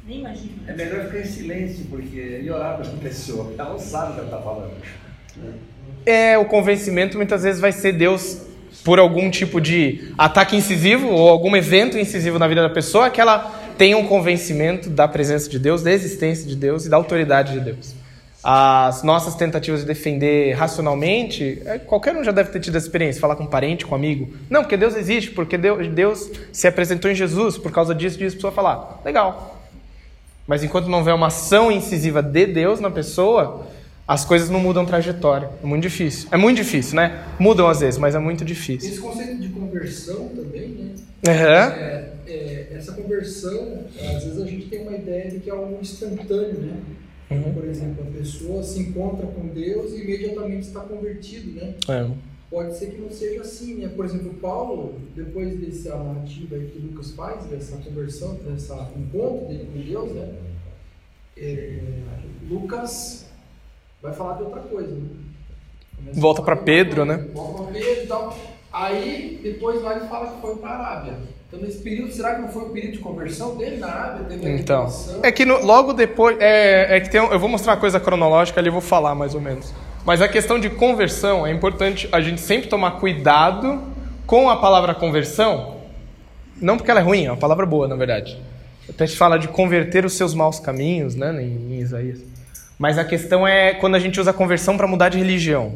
[0.07, 0.55] Nem imagino.
[0.67, 4.15] É melhor ficar em silêncio porque, e orar para a pessoa, ela não sabe o
[4.15, 4.73] que ela está falando.
[6.05, 8.43] É, o convencimento muitas vezes vai ser Deus
[8.85, 13.21] por algum tipo de ataque incisivo ou algum evento incisivo na vida da pessoa, que
[13.21, 17.55] ela tenha um convencimento da presença de Deus, da existência de Deus e da autoridade
[17.55, 17.95] de Deus.
[18.43, 23.19] As nossas tentativas de defender racionalmente, é, qualquer um já deve ter tido essa experiência,
[23.19, 24.35] falar com um parente, com um amigo.
[24.51, 28.37] Não, porque Deus existe, porque Deus, se apresentou em Jesus, por causa disso, disso, a
[28.37, 29.63] pessoa falar, legal.
[30.47, 33.67] Mas enquanto não houver uma ação incisiva de Deus na pessoa,
[34.07, 35.51] as coisas não mudam trajetória.
[35.63, 36.29] É muito difícil.
[36.31, 37.25] É muito difícil, né?
[37.39, 38.91] Mudam às vezes, mas é muito difícil.
[38.91, 40.95] Esse conceito de conversão também, né?
[41.27, 41.33] Uhum.
[41.33, 45.79] É, é, essa conversão, às vezes a gente tem uma ideia de que é algo
[45.81, 46.77] instantâneo, né?
[47.31, 47.55] Uhum.
[47.55, 51.75] Por exemplo, a pessoa se encontra com Deus e imediatamente está convertido, né?
[51.89, 52.11] É.
[52.51, 53.89] Pode ser que não seja assim, né?
[53.89, 59.81] Por exemplo, Paulo, depois dessa narrativa que Lucas faz, dessa conversão, dessa encontro dele com
[59.81, 60.35] Deus, né?
[61.37, 61.79] É,
[62.49, 63.24] Lucas
[64.05, 64.91] vai falar de outra coisa.
[64.93, 65.01] Né?
[65.97, 67.25] Começa Volta a falar Pedro, né?
[67.33, 68.37] Volta pra Pedro e tal.
[68.73, 71.15] Aí, depois lá ele fala que foi pra Arábia.
[71.49, 74.27] Então, nesse período, será que não foi o período de conversão dele na Arábia?
[74.29, 76.37] Teve a Então, é que no- logo depois.
[76.41, 79.15] É, é que tem, um- eu vou mostrar uma coisa cronológica ali, eu vou falar
[79.15, 79.73] mais ou menos.
[80.05, 83.81] Mas a questão de conversão é importante a gente sempre tomar cuidado
[84.27, 85.77] com a palavra conversão.
[86.61, 88.39] Não porque ela é ruim, é uma palavra boa, na verdade.
[88.89, 92.21] Até te fala de converter os seus maus caminhos, né, em Isaías.
[92.79, 95.75] Mas a questão é quando a gente usa a conversão para mudar de religião.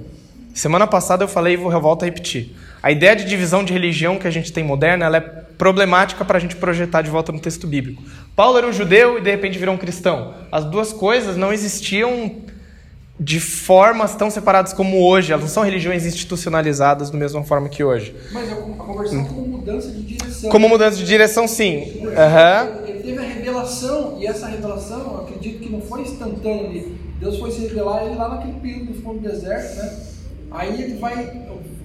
[0.54, 2.56] Semana passada eu falei e vou volto a repetir.
[2.82, 6.38] A ideia de divisão de religião que a gente tem moderna, ela é problemática para
[6.38, 8.02] a gente projetar de volta no texto bíblico.
[8.34, 10.34] Paulo era um judeu e de repente virou um cristão.
[10.50, 12.36] As duas coisas não existiam
[13.20, 15.32] de formas tão separadas como hoje.
[15.32, 18.14] Elas não são religiões institucionalizadas da mesma forma que hoje.
[18.32, 20.50] Mas a conversão como mudança de direção.
[20.50, 22.02] Como mudança de direção, sim.
[22.16, 22.87] Aham.
[23.08, 26.94] Teve a revelação, e essa revelação, eu acredito que não foi instantânea ali.
[27.18, 29.98] Deus foi se revelar ele lá naquele período que ficou no deserto, né?
[30.50, 31.14] Aí ele vai,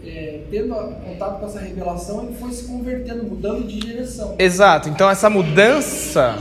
[0.06, 4.36] é, tendo contato com essa revelação, ele foi se convertendo, mudando de direção.
[4.38, 4.90] Exato.
[4.90, 6.36] Então essa mudança.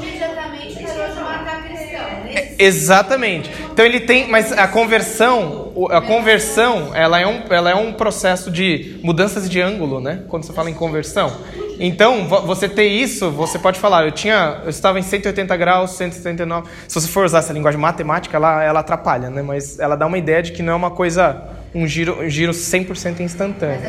[1.62, 2.24] Cristão.
[2.24, 3.50] Nesse Exatamente.
[3.72, 8.50] Então ele tem, mas a conversão, a conversão, ela é um, ela é um processo
[8.50, 10.24] de mudanças de ângulo, né?
[10.26, 11.32] Quando você fala em conversão.
[11.78, 15.92] Então, vo- você ter isso, você pode falar, eu tinha, eu estava em 180 graus,
[15.92, 16.68] 179.
[16.88, 19.42] Se você for usar essa linguagem matemática, ela, ela atrapalha, né?
[19.42, 21.42] Mas ela dá uma ideia de que não é uma coisa,
[21.74, 23.80] um giro, um giro 100% instantâneo.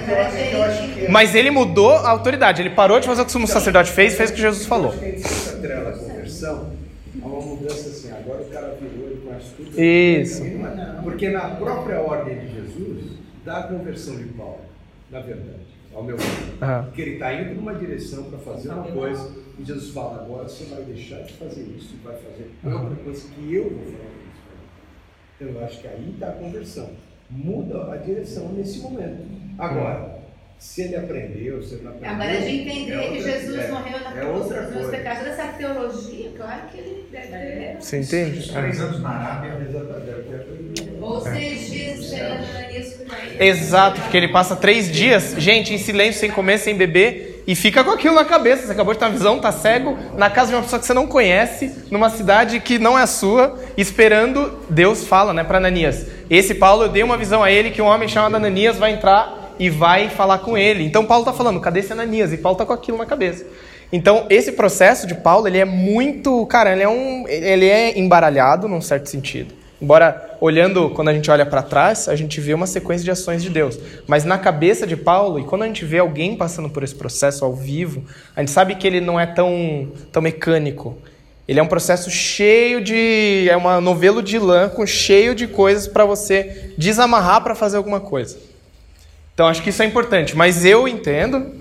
[1.10, 4.16] Mas ele mudou a autoridade, ele parou de fazer o que o sumo sacerdote fez,
[4.16, 4.94] fez o que Jesus falou.
[10.22, 10.44] Isso.
[11.04, 13.04] Porque na própria ordem de Jesus,
[13.46, 14.60] dá a conversão de Paulo,
[15.12, 16.26] na verdade, ao meu ver.
[16.62, 16.84] Aham.
[16.86, 20.66] Porque ele está indo numa direção para fazer uma coisa e Jesus fala, agora você
[20.66, 24.44] vai deixar de fazer isso e vai fazer outra coisa que eu vou fazer isso.
[25.40, 26.90] Então eu acho que aí está a conversão.
[27.30, 29.24] Muda a direção nesse momento.
[29.58, 30.20] Agora,
[30.60, 32.12] se ele aprendeu, se ele não aprendeu.
[32.12, 34.90] Agora a gente entender é que Jesus é- morreu na é cruz outra dos meus
[34.92, 35.28] pecados.
[35.28, 37.78] Essa teologia, claro que ele deve ter.
[37.82, 38.52] Você entende?
[38.52, 39.60] Três anos na Arábia.
[41.02, 41.73] Ou seis
[43.40, 47.84] Exato, porque ele passa três dias, gente, em silêncio, sem comer, sem beber, e fica
[47.84, 48.66] com aquilo na cabeça.
[48.66, 50.94] Você acabou de ter uma visão, tá cego, na casa de uma pessoa que você
[50.94, 54.60] não conhece, numa cidade que não é a sua, esperando.
[54.70, 56.06] Deus fala, né, para Ananias.
[56.30, 59.56] Esse Paulo, eu dei uma visão a ele que um homem chamado Ananias vai entrar
[59.60, 60.86] e vai falar com ele.
[60.86, 62.32] Então Paulo tá falando, cadê esse Ananias?
[62.32, 63.46] E Paulo tá com aquilo na cabeça.
[63.92, 68.68] Então, esse processo de Paulo, ele é muito, cara, ele é um, ele é embaralhado
[68.68, 69.54] num certo sentido.
[69.80, 73.42] Embora olhando, quando a gente olha para trás, a gente vê uma sequência de ações
[73.42, 73.80] de Deus.
[74.06, 77.46] Mas na cabeça de Paulo, e quando a gente vê alguém passando por esse processo
[77.46, 78.04] ao vivo,
[78.36, 80.98] a gente sabe que ele não é tão, tão mecânico.
[81.48, 83.48] Ele é um processo cheio de.
[83.50, 88.02] É uma novelo de lã com cheio de coisas para você desamarrar para fazer alguma
[88.02, 88.38] coisa.
[89.34, 90.36] Então acho que isso é importante.
[90.36, 91.54] Mas eu entendo,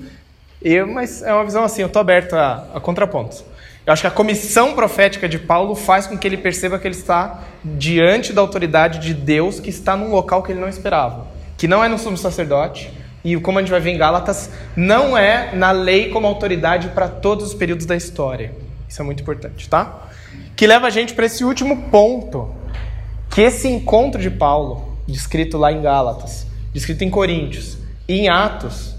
[0.60, 3.44] eu, mas é uma visão assim, eu estou aberto a, a contrapontos.
[3.84, 6.94] Eu acho que a comissão profética de Paulo faz com que ele perceba que ele
[6.94, 11.26] está diante da autoridade de Deus, que está num local que ele não esperava.
[11.56, 12.92] Que não é no sumo sacerdote,
[13.24, 17.08] e como a gente vai ver em Gálatas, não é na lei como autoridade para
[17.08, 18.54] todos os períodos da história.
[18.88, 20.08] Isso é muito importante, tá?
[20.54, 22.54] Que leva a gente para esse último ponto,
[23.30, 28.94] que esse encontro de Paulo, descrito lá em Gálatas, descrito em Coríntios e em Atos,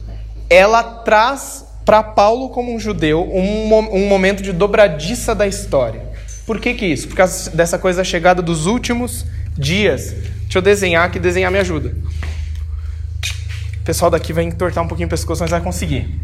[0.50, 6.02] ela traz para Paulo como um judeu um, um momento de dobradiça da história.
[6.46, 7.08] Por que que isso?
[7.08, 9.26] Por causa dessa coisa da chegada dos últimos
[9.58, 10.14] dias.
[10.44, 11.96] Deixa eu desenhar, que desenhar me ajuda.
[13.82, 16.20] O pessoal daqui vai entortar um pouquinho o pescoço, mas vai conseguir.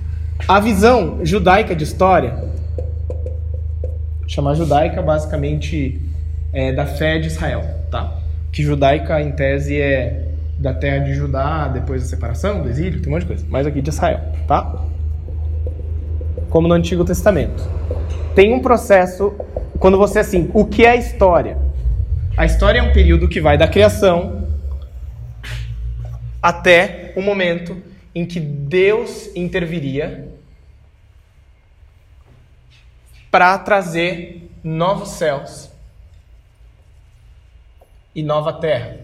[0.47, 2.43] A visão judaica de história,
[4.27, 6.01] chamar judaica basicamente
[6.53, 8.17] é da fé de Israel, tá?
[8.51, 10.25] Que judaica em tese é
[10.57, 13.45] da terra de Judá depois da separação, do exílio, tem um monte de coisa.
[13.49, 14.83] Mas aqui de Israel, tá?
[16.49, 17.63] Como no Antigo Testamento.
[18.35, 19.35] Tem um processo
[19.79, 21.57] quando você assim, o que é a história?
[22.35, 24.47] A história é um período que vai da criação
[26.41, 27.81] até o momento
[28.13, 30.29] em que Deus interviria
[33.29, 35.69] para trazer novos céus
[38.15, 38.97] e nova terra.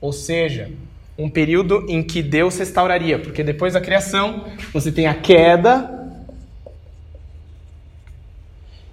[0.00, 0.70] Ou seja,
[1.18, 5.92] um período em que Deus restauraria, porque depois da criação você tem a queda,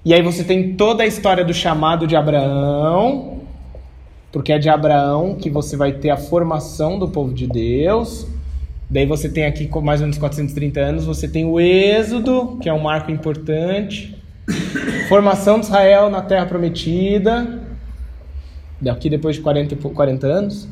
[0.05, 3.41] e aí você tem toda a história do chamado de Abraão,
[4.31, 8.27] porque é de Abraão que você vai ter a formação do povo de Deus.
[8.89, 12.67] Daí você tem aqui com mais ou menos 430 anos, você tem o Êxodo, que
[12.67, 14.15] é um marco importante.
[15.07, 17.61] Formação de Israel na Terra Prometida,
[18.81, 20.67] daqui depois de 40, e pou- 40 anos.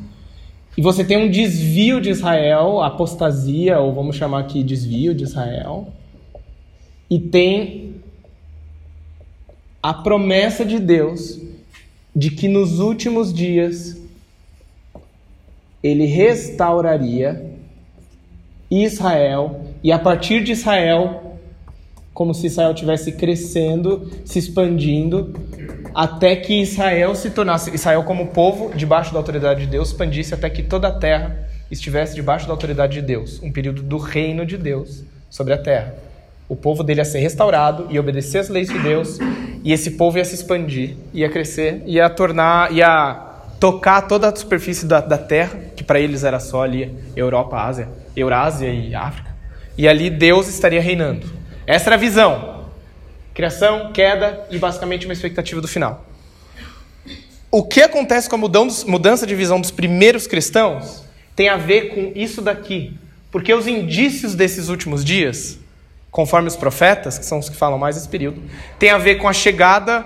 [0.77, 5.89] E você tem um desvio de Israel, apostasia, ou vamos chamar aqui desvio de Israel.
[7.09, 7.95] E tem
[9.83, 11.39] a promessa de Deus
[12.15, 13.97] de que nos últimos dias
[15.83, 17.51] ele restauraria
[18.69, 21.37] Israel e a partir de Israel,
[22.13, 25.33] como se Israel tivesse crescendo, se expandindo,
[25.93, 30.49] até que Israel se tornasse Israel como povo debaixo da autoridade de Deus, expandisse até
[30.49, 34.57] que toda a terra estivesse debaixo da autoridade de Deus, um período do reino de
[34.57, 35.95] Deus sobre a terra.
[36.47, 39.19] O povo dele ia ser restaurado e obedecer às leis de Deus,
[39.63, 43.27] e esse povo ia se expandir, ia crescer, ia tornar, ia
[43.59, 47.87] tocar toda a superfície da, da terra, que para eles era só ali Europa, Ásia,
[48.15, 49.31] Eurásia e África.
[49.77, 51.25] E ali Deus estaria reinando.
[51.65, 52.60] Essa era a visão.
[53.33, 56.05] Criação, queda e basicamente uma expectativa do final.
[57.49, 58.39] O que acontece com a
[58.87, 61.03] mudança de visão dos primeiros cristãos
[61.35, 62.97] tem a ver com isso daqui.
[63.31, 65.57] Porque os indícios desses últimos dias,
[66.09, 68.41] conforme os profetas, que são os que falam mais desse período,
[68.77, 70.05] tem a ver com a chegada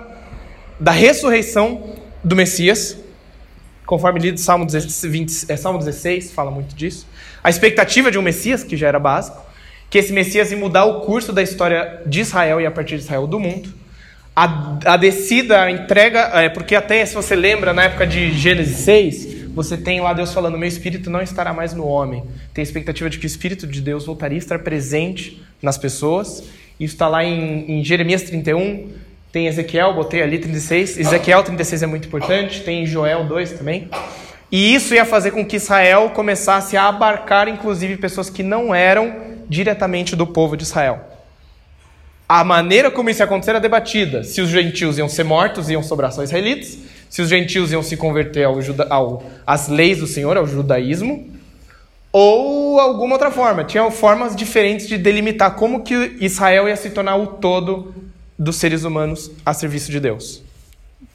[0.79, 2.97] da ressurreição do Messias,
[3.85, 7.07] conforme lido Salmo 16, é, Salmo 16 fala muito disso.
[7.43, 9.41] A expectativa de um Messias, que já era básico,
[9.89, 13.03] que esse Messias ia mudar o curso da história de Israel e a partir de
[13.03, 13.69] Israel do mundo.
[14.35, 18.77] A, a descida, a entrega, é, porque até se você lembra, na época de Gênesis
[18.79, 22.23] 6, você tem lá Deus falando: Meu espírito não estará mais no homem.
[22.53, 26.43] Tem a expectativa de que o espírito de Deus voltaria a estar presente nas pessoas.
[26.77, 28.89] Isso está lá em, em Jeremias 31,
[29.31, 30.97] tem Ezequiel, botei ali 36.
[30.97, 32.61] Ezequiel 36 é muito importante.
[32.61, 33.89] Tem Joel 2 também.
[34.51, 39.34] E isso ia fazer com que Israel começasse a abarcar, inclusive, pessoas que não eram
[39.49, 41.01] diretamente do povo de Israel.
[42.27, 44.23] A maneira como isso ia acontecer era debatida.
[44.23, 46.77] Se os gentios iam ser mortos, iam sobrar só israelitas.
[47.09, 48.57] Se os gentios iam se converter ao,
[48.89, 51.29] ao às leis do Senhor, ao judaísmo.
[52.11, 53.63] Ou alguma outra forma.
[53.63, 57.93] Tinha formas diferentes de delimitar como que Israel ia se tornar o todo
[58.37, 60.41] dos seres humanos a serviço de Deus.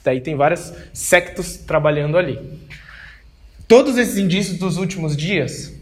[0.05, 2.39] Daí tem vários sectos trabalhando ali.
[3.67, 5.73] Todos esses indícios dos últimos dias,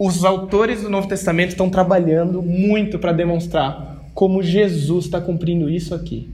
[0.00, 5.94] os autores do Novo Testamento estão trabalhando muito para demonstrar como Jesus está cumprindo isso
[5.94, 6.30] aqui.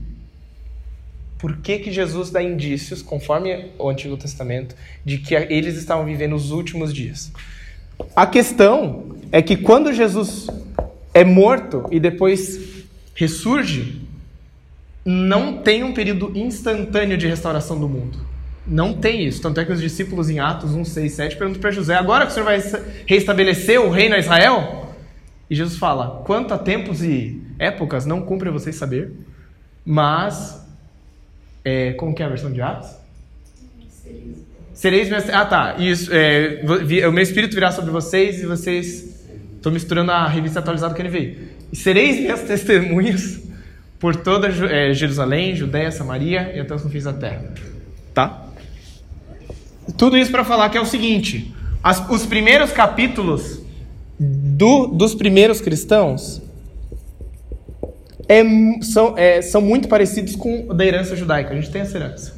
[1.37, 6.33] Por que, que Jesus dá indícios, conforme o Antigo Testamento, de que eles estavam vivendo
[6.33, 7.29] os últimos dias?
[8.15, 10.47] A questão é que quando Jesus
[11.13, 14.01] é morto e depois ressurge,
[15.03, 18.26] não tem um período instantâneo de restauração do mundo.
[18.67, 19.41] Não tem isso.
[19.41, 22.31] Tanto é que os discípulos em Atos 1, 6, 7 perguntam para José: agora que
[22.31, 22.61] o senhor vai
[23.05, 24.93] restabelecer o reino a Israel?
[25.49, 29.11] E Jesus fala: quanto a tempos e épocas não cumpre vocês saber,
[29.85, 30.65] mas.
[31.63, 32.89] É, como que é a versão de Atos?
[34.73, 35.29] Sereis minhas.
[35.29, 35.75] Ah, tá.
[35.79, 36.09] Isso.
[36.13, 36.61] É,
[37.07, 39.15] o meu espírito virá sobre vocês e vocês.
[39.55, 41.37] Estou misturando a revista atualizada que ele veio.
[41.73, 43.41] Sereis minhas testemunhas
[43.99, 47.53] por toda é, Jerusalém, Judéia, Samaria e até os confins da terra.
[48.13, 48.46] Tá?
[49.95, 53.61] Tudo isso para falar que é o seguinte: as, os primeiros capítulos
[54.19, 56.41] do, dos primeiros cristãos
[58.27, 58.43] é,
[58.81, 61.51] são, é, são muito parecidos com da herança judaica.
[61.51, 62.35] A gente tem essa herança: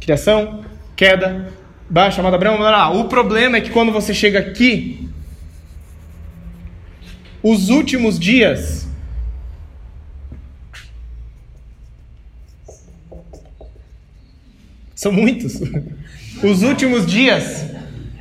[0.00, 1.52] criação, queda,
[1.88, 3.00] baixa, chamada Abraão.
[3.00, 5.08] O problema é que quando você chega aqui,
[7.42, 8.84] os últimos dias
[15.04, 15.60] São muitos.
[16.44, 17.64] Os últimos dias,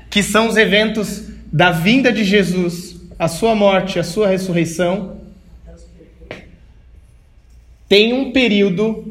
[0.10, 5.20] que são os eventos da vinda de Jesus, a sua morte, a sua ressurreição,
[7.90, 9.04] tem um período.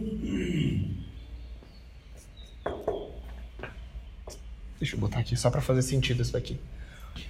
[4.81, 6.59] Deixa eu botar aqui só para fazer sentido isso aqui.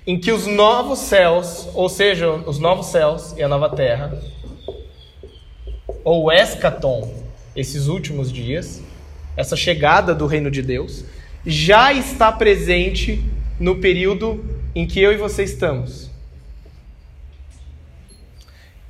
[0.07, 4.23] Em que os novos céus, ou seja, os novos céus e a nova terra,
[6.05, 7.13] ou escatom,
[7.57, 8.81] esses últimos dias,
[9.37, 11.05] essa chegada do reino de Deus,
[11.45, 13.23] já está presente
[13.59, 16.11] no período em que eu e você estamos.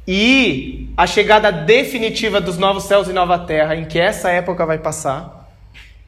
[0.07, 4.79] E a chegada definitiva dos novos céus e nova terra, em que essa época vai
[4.79, 5.53] passar,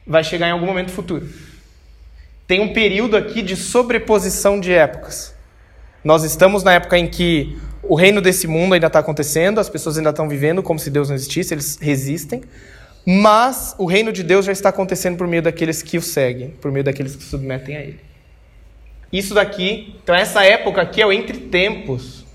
[0.05, 1.27] vai chegar em algum momento futuro.
[2.45, 5.33] Tem um período aqui de sobreposição de épocas.
[6.03, 9.97] Nós estamos na época em que o reino desse mundo ainda está acontecendo, as pessoas
[9.97, 12.43] ainda estão vivendo como se Deus não existisse, eles resistem.
[13.05, 16.71] Mas o reino de Deus já está acontecendo por meio daqueles que o seguem, por
[16.71, 17.99] meio daqueles que se submetem a ele.
[19.13, 22.25] Isso daqui, então essa época aqui é o entre tempos.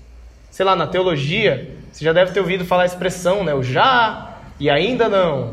[0.49, 3.53] Sei lá, na teologia, você já deve ter ouvido falar a expressão, né?
[3.53, 5.51] O já e ainda não.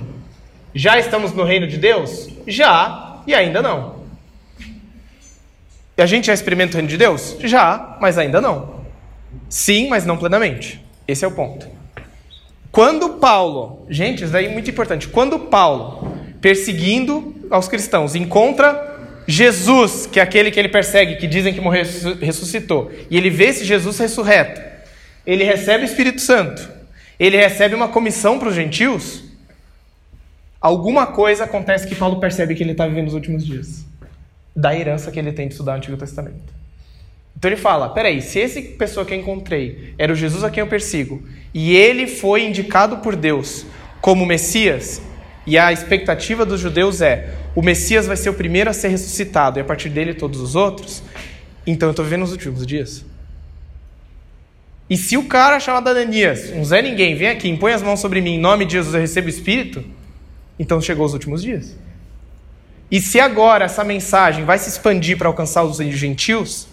[0.73, 2.29] Já estamos no reino de Deus?
[2.47, 3.99] Já e ainda não.
[5.97, 7.37] E a gente já experimenta o reino de Deus?
[7.41, 8.85] Já, mas ainda não.
[9.49, 10.85] Sim, mas não plenamente.
[11.09, 11.78] Esse é o ponto.
[12.71, 15.09] Quando Paulo, gente, isso daí é muito importante.
[15.09, 18.89] Quando Paulo, perseguindo aos cristãos, encontra
[19.27, 21.85] Jesus, que é aquele que ele persegue, que dizem que morreu
[22.21, 24.61] ressuscitou, e ele vê esse Jesus ressurreto,
[25.27, 26.67] ele recebe o Espírito Santo,
[27.19, 29.25] ele recebe uma comissão para os gentios,
[30.61, 33.85] alguma coisa acontece que Paulo percebe que ele está vivendo nos últimos dias,
[34.57, 36.58] da herança que ele tem de estudar o Antigo Testamento.
[37.39, 40.61] Então ele fala: peraí, se essa pessoa que eu encontrei era o Jesus a quem
[40.61, 41.23] eu persigo,
[41.55, 43.65] e ele foi indicado por Deus
[44.01, 45.01] como Messias,
[45.47, 49.61] e a expectativa dos judeus é: o Messias vai ser o primeiro a ser ressuscitado,
[49.61, 51.01] e a partir dele todos os outros,
[51.65, 53.05] então eu estou vivendo nos últimos dias.
[54.91, 58.21] E se o cara chamado Ananias, um Zé Ninguém, vem aqui, impõe as mãos sobre
[58.21, 59.85] mim, em nome de Jesus eu recebo o Espírito,
[60.59, 61.77] então chegou os últimos dias.
[62.91, 66.68] E se agora essa mensagem vai se expandir para alcançar os gentios,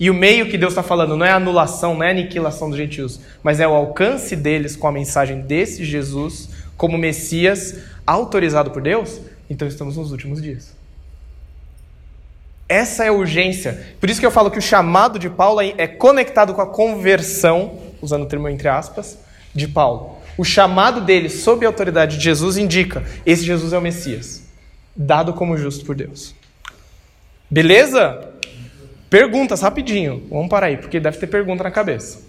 [0.00, 3.20] e o meio que Deus está falando não é anulação, não é aniquilação dos gentios,
[3.42, 7.76] mas é o alcance deles com a mensagem desse Jesus como Messias
[8.06, 9.20] autorizado por Deus,
[9.50, 10.76] então estamos nos últimos dias.
[12.68, 13.86] Essa é a urgência.
[13.98, 17.78] Por isso que eu falo que o chamado de Paulo é conectado com a conversão,
[18.00, 19.18] usando o termo entre aspas,
[19.54, 20.18] de Paulo.
[20.36, 24.42] O chamado dele, sob a autoridade de Jesus, indica: esse Jesus é o Messias,
[24.94, 26.34] dado como justo por Deus.
[27.50, 28.27] Beleza?
[29.10, 30.26] Perguntas, rapidinho.
[30.28, 32.26] Vamos parar aí, porque deve ter pergunta na cabeça.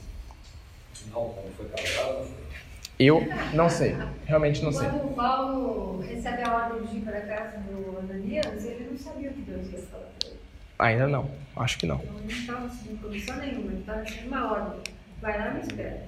[2.98, 3.96] Eu não sei.
[4.26, 4.88] Realmente não sei.
[4.90, 8.98] Quando o Paulo recebe a ordem de ir para a casa do Ananias, ele não
[8.98, 10.38] sabia o que Deus ia falar para ele.
[10.78, 11.30] Ainda não.
[11.56, 11.96] Acho que não.
[11.96, 14.80] Então ele não estava seguindo comissão nenhuma, ele estava seguindo uma ordem.
[15.22, 16.04] Vai lá e me espera.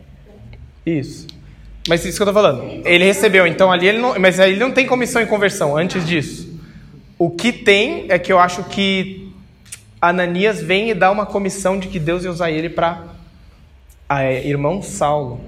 [0.85, 1.27] Isso.
[1.87, 2.85] Mas isso que eu tô falando.
[2.85, 4.19] Ele recebeu, então ali ele não.
[4.19, 6.59] Mas aí ele não tem comissão em conversão antes disso.
[7.17, 9.30] O que tem é que eu acho que
[10.01, 13.03] Ananias vem e dá uma comissão de que Deus ia usar ele para
[14.09, 15.39] é, irmão Saulo.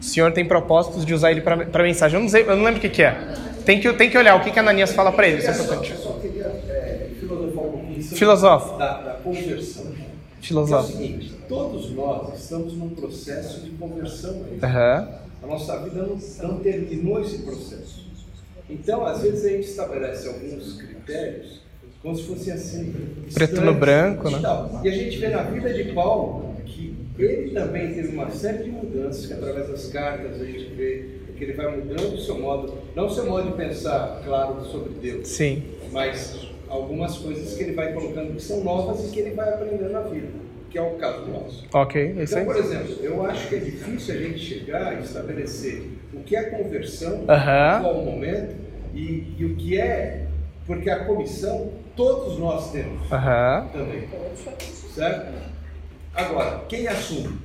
[0.00, 2.16] O Senhor tem propósitos de usar ele para mensagem.
[2.16, 3.16] Eu não, sei, eu não lembro o que, que, é.
[3.64, 5.38] Tem que, tem que olhar o que, que Ananias fala para ele.
[5.38, 5.92] Isso é importante.
[5.92, 8.78] Eu só queria é, filosofar um pouquinho sobre Filosofa.
[8.78, 9.86] Da, da conversão.
[10.40, 10.92] Filosofa.
[10.92, 14.32] É o seguinte, todos nós estamos num processo de conversão.
[14.32, 15.20] Uhum.
[15.42, 18.06] A nossa vida não, não terminou esse processo.
[18.68, 21.59] Então, às vezes, a gente estabelece alguns critérios
[22.02, 22.94] como se fossem assim.
[23.32, 24.38] Preto no branco, né?
[24.38, 24.80] E, tal.
[24.82, 28.70] e a gente vê na vida de Paulo que ele também teve uma série de
[28.70, 32.74] mudanças, que através das cartas a gente vê que ele vai mudando o seu modo,
[32.94, 35.62] não o seu modo de pensar, claro, sobre Deus, Sim.
[35.90, 39.90] mas algumas coisas que ele vai colocando que são novas e que ele vai aprendendo
[39.90, 40.28] na vida,
[40.68, 41.66] que é o caso nosso.
[41.72, 45.02] Ok, é isso Então, por exemplo, eu acho que é difícil a gente chegar e
[45.02, 45.82] estabelecer
[46.12, 47.80] o que é conversão, Aham.
[47.80, 48.54] qual o momento
[48.94, 50.26] e, e o que é,
[50.66, 53.68] porque a comissão todos nós temos Aham.
[53.72, 54.08] também,
[54.94, 55.32] certo?
[56.14, 57.38] Agora, quem assume?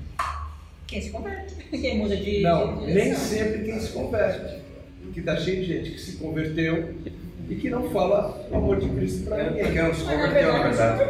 [0.88, 1.56] Quem se converte?
[1.72, 2.42] Quem muda de.
[2.42, 4.64] Não, de- nem sempre quem se converte.
[5.14, 6.94] Que está cheio de gente que se converteu
[7.50, 9.64] e que não fala o amor de Cristo para ninguém.
[9.66, 11.04] Porque não se converteu, na verdade.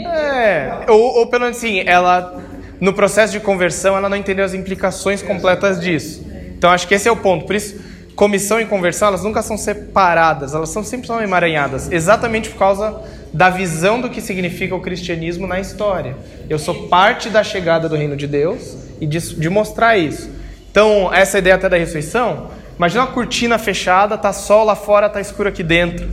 [0.00, 2.42] É, ou, ou pelo menos assim, ela
[2.80, 6.24] no processo de conversão ela não entendeu as implicações completas disso.
[6.56, 7.46] Então acho que esse é o ponto.
[7.46, 7.80] Por isso,
[8.16, 13.02] comissão e conversão elas nunca são separadas, elas são sempre são emaranhadas, exatamente por causa
[13.30, 16.16] da visão do que significa o cristianismo na história.
[16.48, 20.30] Eu sou parte da chegada do reino de Deus e de, de mostrar isso.
[20.70, 25.20] Então essa ideia até da ressurreição, imagina uma cortina fechada, tá sol lá fora, tá
[25.20, 26.08] escuro aqui dentro.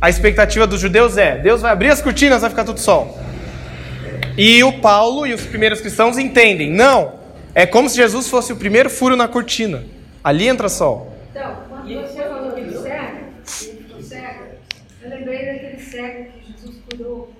[0.00, 3.16] A expectativa dos judeus é: Deus vai abrir as cortinas, vai ficar tudo sol.
[4.36, 7.12] E o Paulo e os primeiros cristãos entendem, não,
[7.54, 9.84] é como se Jesus fosse o primeiro furo na cortina.
[10.24, 11.13] Ali entra sol.
[11.34, 14.44] Então, quando você falou do cego, do cego,
[15.02, 17.32] eu lembrei daquele cego que Jesus curou.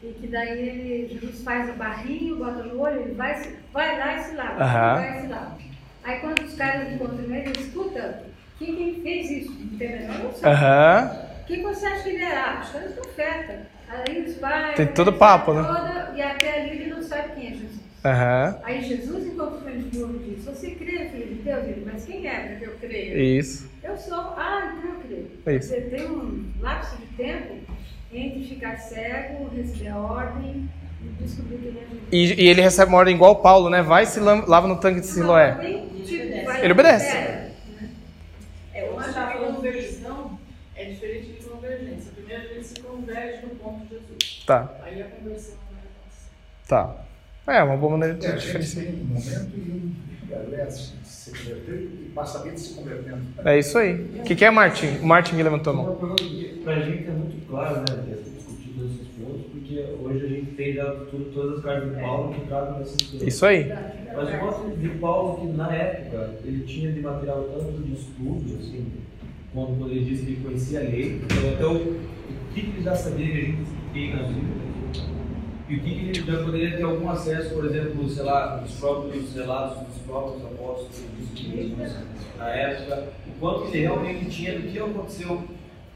[0.00, 4.16] E que daí ele, Jesus faz o barrinho, bota no olho, ele vai, vai lá
[4.16, 4.62] e se lava.
[4.62, 4.94] Aham.
[4.94, 5.58] Vai e se lava.
[6.04, 8.22] Aí quando os caras encontram ele, escuta,
[8.60, 9.52] quem, quem fez isso?
[9.58, 10.52] Não tem a menor noção.
[10.52, 11.18] Aham.
[11.48, 12.60] Quem você acha que ele era?
[12.60, 13.66] Os caras estão feta.
[13.88, 14.74] Aí eles vai.
[14.74, 15.62] Tem todo papo, né?
[15.64, 17.81] toda, E até ali ele não sabe quem é Jesus.
[18.04, 18.58] Aham.
[18.64, 21.64] Aí Jesus, enquanto foi de novo, disse: Você crê, filho de Deus?
[21.64, 23.38] Ele, mas quem é para que eu creia?
[23.38, 23.70] Isso.
[23.82, 24.14] Eu sou.
[24.14, 25.58] Ah, então eu creio.
[25.58, 25.68] Isso.
[25.68, 27.54] Você tem um lapso de tempo
[28.12, 30.68] entre ficar cego, receber a ordem
[31.00, 32.38] e descobrir que ele é Jesus.
[32.38, 33.82] E, e ele recebe uma ordem igual o Paulo, né?
[33.82, 35.58] Vai e se lava no tanque de Siloé.
[36.04, 37.16] Tipo, vai Ele obedece.
[37.16, 37.52] espera.
[38.74, 40.38] É, que a conversão
[40.76, 42.10] é diferente de convergência.
[42.16, 44.42] Primeiro a gente se converge no ponto de Jesus.
[44.46, 46.30] Tá, Aí a conversão não é nossa.
[46.68, 47.11] tá.
[47.46, 48.86] É, uma boa maneira É, de a gente diferenciar.
[48.86, 49.92] tem um momento e um
[50.28, 53.20] galera se se converteu e passa a vida se convertendo.
[53.44, 53.94] É isso aí.
[53.94, 54.98] O que, que é, Martin?
[55.00, 55.94] O Martin que levantou a mão.
[56.64, 58.16] Pra gente é muito claro, né?
[58.34, 62.34] Discutido esses pontos, porque hoje a gente tem já tudo, todas as cartas de Paulo
[62.34, 63.28] que tratam dessas coisas.
[63.28, 63.68] Isso aí.
[64.14, 68.58] Mas eu gosto de Paulo que na época ele tinha de material tanto de estudo,
[68.58, 68.86] assim,
[69.54, 71.20] quando, ele disse que ele conhecia a lei,
[71.54, 72.00] então o,
[72.52, 73.58] que que ele já sabia que a gente
[73.92, 74.44] tem na Bíblia,
[75.72, 79.34] e o que, que já poderia ter algum acesso, por exemplo, sei lá, dos próprios
[79.34, 81.00] relatos dos próprios apóstolos,
[81.30, 81.96] dos mesmos
[82.36, 85.44] na época, o quanto ele realmente tinha do que aconteceu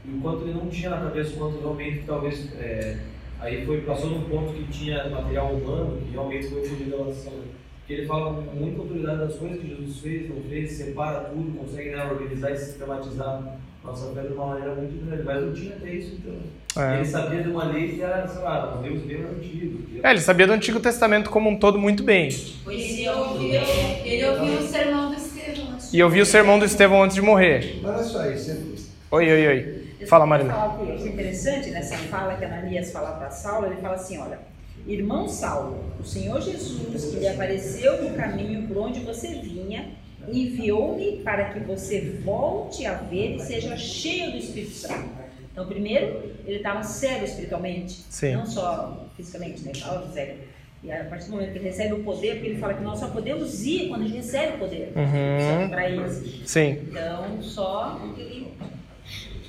[0.03, 2.97] e o quanto ele não tinha na cabeça, o quanto realmente talvez é,
[3.39, 7.33] aí foi passou num ponto que tinha material humano que realmente foi por revelação.
[7.79, 11.55] Porque ele fala com muita autoridade das coisas que Jesus fez, não fez, separa tudo,
[11.55, 15.23] consegue né, organizar e sistematizar nossa fé de uma maneira muito grande.
[15.23, 16.83] Mas não tinha até isso então.
[16.83, 16.97] É.
[16.97, 19.81] Ele sabia de uma lei que era, sei lá, um Deus bem antigo.
[19.83, 22.29] que É, ele sabia do Antigo Testamento como um todo muito bem.
[22.67, 23.61] Ele ouviu,
[24.05, 25.71] ele ouviu o sermão do Estevão.
[25.73, 27.79] antes de E eu vi o sermão do Estevão antes de morrer.
[27.83, 28.61] Olha só você
[29.09, 30.05] Oi, oi, oi.
[30.05, 30.53] Fala, Marina.
[30.53, 34.17] Falar o que é interessante nessa fala que Ananias fala para Saulo, ele fala assim,
[34.19, 34.39] olha,
[34.85, 39.91] irmão Saulo, o Senhor Jesus, que lhe apareceu no caminho por onde você vinha,
[40.27, 45.09] enviou-me para que você volte a ver e seja cheio do Espírito Santo.
[45.51, 48.33] Então, primeiro, ele estava cego espiritualmente, Sim.
[48.35, 49.71] não só fisicamente, né?
[49.71, 50.37] Estava cego.
[50.83, 52.99] E a partir do momento que ele recebe o poder, porque ele fala que nós
[52.99, 55.69] só podemos ir quando a gente recebe o poder Uhum.
[55.69, 56.47] para isso.
[56.47, 56.77] Sim.
[56.89, 58.53] Então, só ele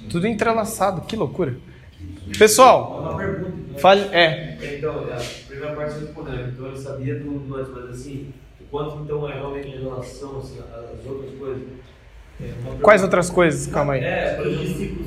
[0.08, 1.54] Tudo entrelaçado, que loucura.
[2.38, 3.52] Pessoal, Uma pergunta.
[3.68, 3.78] então.
[3.80, 4.02] fale.
[4.14, 4.56] É.
[4.78, 8.32] Então, a primeira parte você respondeu, então ele sabia do do mas assim,
[8.70, 11.62] quanto então é realmente em relação assim, às outras coisas?
[12.40, 12.52] É,
[12.82, 13.66] Quais outras coisas?
[13.66, 14.04] Calma aí.
[14.04, 15.04] É, por exemplo,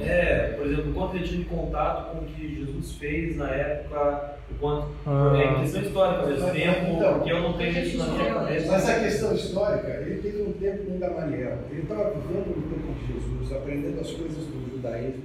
[0.00, 3.48] é, por exemplo, o quanto ele tinha de contato com o que Jesus fez na
[3.50, 4.88] época, o quanto.
[5.06, 5.32] Ah.
[5.36, 8.72] É questão histórica mesmo, tempo, porque eu não tenho isso na minha cabeça.
[8.72, 11.58] Mas a questão histórica, ele teve um tempo com Gamaliel.
[11.70, 15.22] Ele estava vivendo no tempo de Jesus, aprendendo as coisas do judaísmo.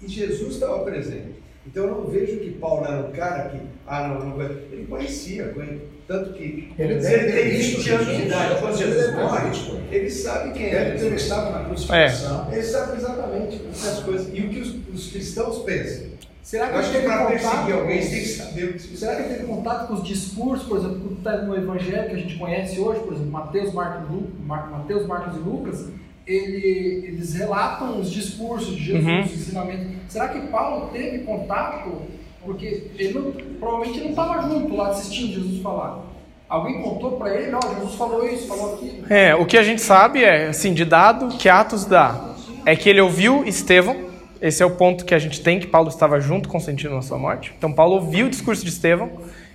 [0.00, 1.42] E Jesus estava presente.
[1.66, 4.40] Então eu não vejo que Paulo era um cara que, ah, não, não.
[4.42, 8.80] Ele conhecia, conhe- tanto que Ele ele ter tem visto 20 anos de idade, quando
[8.80, 10.94] Ele Jesus morre, ele sabe quem é.
[11.14, 11.64] Estado na É.
[11.64, 12.48] crucificação.
[12.52, 14.28] Ele sabe exatamente essas coisas.
[14.32, 16.12] E o que os, os cristãos pensam.
[16.42, 17.30] Será que ele que teve para contato?
[17.40, 20.02] perseguir alguém, tem que saber o que se Será que ele teve contato com os
[20.02, 23.72] discursos, por exemplo, que está no Evangelho que a gente conhece hoje, por exemplo, Mateus,
[23.72, 25.86] Marcos, Lu- Mar- Mateus, Marcos e Lucas,
[26.26, 29.20] ele- eles relatam os discursos de Jesus, Uhum.
[29.22, 29.86] os ensinamentos.
[30.08, 32.02] Será que Paulo teve contato?
[32.44, 36.04] Porque ele não- provavelmente não estava junto lá assistindo Jesus falar.
[36.48, 39.06] Alguém contou para ele, ó, Jesus falou isso, falou aquilo.
[39.08, 42.34] É, o que a gente sabe é, assim, de dado que Atos dá,
[42.66, 43.96] é que ele ouviu Estevão,
[44.40, 47.16] esse é o ponto que a gente tem, que Paulo estava junto consentindo na sua
[47.16, 47.54] morte.
[47.56, 49.10] Então Paulo ouviu o discurso de Estevão,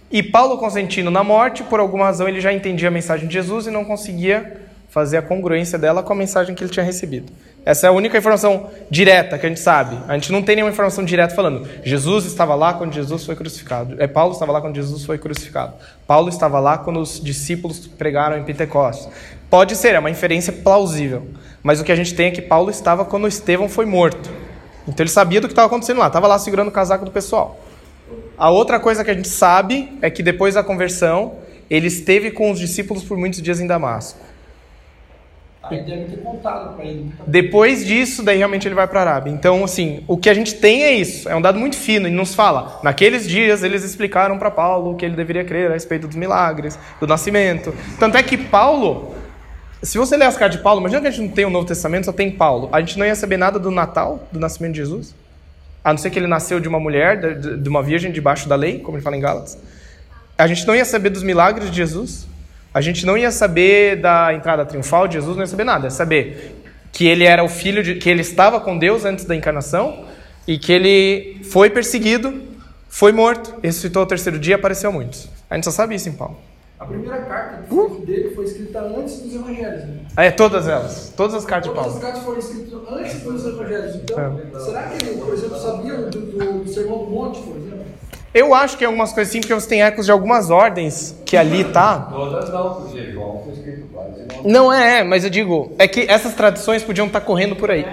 [0.10, 3.68] e Paulo consentindo na morte, por alguma razão ele já entendia a mensagem de Jesus
[3.68, 7.32] e não conseguia fazer a congruência dela com a mensagem que ele tinha recebido.
[7.68, 9.98] Essa é a única informação direta que a gente sabe.
[10.08, 14.02] A gente não tem nenhuma informação direta falando Jesus estava lá quando Jesus foi crucificado.
[14.02, 15.74] É, Paulo estava lá quando Jesus foi crucificado.
[16.08, 19.10] Paulo estava lá quando os discípulos pregaram em Pentecostes.
[19.50, 21.28] Pode ser, é uma inferência plausível.
[21.62, 24.30] Mas o que a gente tem é que Paulo estava quando Estevão foi morto.
[24.88, 27.60] Então ele sabia do que estava acontecendo lá, estava lá segurando o casaco do pessoal.
[28.38, 31.36] A outra coisa que a gente sabe é que depois da conversão,
[31.70, 34.27] ele esteve com os discípulos por muitos dias em Damasco.
[35.76, 37.12] Aí deve ter contado para ele.
[37.26, 39.32] Depois disso, daí realmente ele vai para a Arábia.
[39.32, 41.28] Então, assim, o que a gente tem é isso.
[41.28, 42.08] É um dado muito fino.
[42.08, 45.74] Ele nos fala, naqueles dias eles explicaram para Paulo o que ele deveria crer a
[45.74, 47.74] respeito dos milagres, do nascimento.
[48.00, 49.16] Tanto é que Paulo,
[49.82, 51.66] se você ler as cartas de Paulo, imagina que a gente não tem o Novo
[51.66, 52.70] Testamento, só tem Paulo.
[52.72, 55.16] A gente não ia saber nada do Natal, do nascimento de Jesus.
[55.84, 58.56] A não ser que ele nasceu de uma mulher, de, de uma virgem debaixo da
[58.56, 59.58] lei, como ele fala em Gálatas.
[60.38, 62.28] A gente não ia saber dos milagres de Jesus.
[62.78, 65.88] A gente não ia saber da entrada triunfal de Jesus, não ia saber nada.
[65.88, 66.62] Ia saber
[66.92, 70.06] que ele era o filho de, que ele estava com Deus antes da encarnação
[70.48, 72.40] e que ele foi perseguido,
[72.88, 75.28] foi morto, ressuscitou ao terceiro dia apareceu a muitos.
[75.50, 76.38] A gente só sabe isso em Paulo.
[76.80, 79.84] A primeira carta foi dele foi escrita antes dos evangelhos.
[79.84, 79.98] Né?
[80.16, 81.12] É, todas elas.
[81.18, 81.98] Todas as cartas de Todas Paulo.
[81.98, 83.96] as cartas foram escritas antes dos evangelhos.
[83.96, 84.60] Então, É.
[84.60, 87.87] será que ele, por exemplo, sabia do, do, do Sermão do Monte, por exemplo?
[88.38, 91.36] Eu acho que é algumas coisas sim, porque você tem ecos de algumas ordens que
[91.36, 92.14] ali tá.
[92.14, 94.48] Outras não, porque João foi escrito quase.
[94.48, 97.84] Não é, mas eu digo, é que essas tradições podiam estar correndo por aí.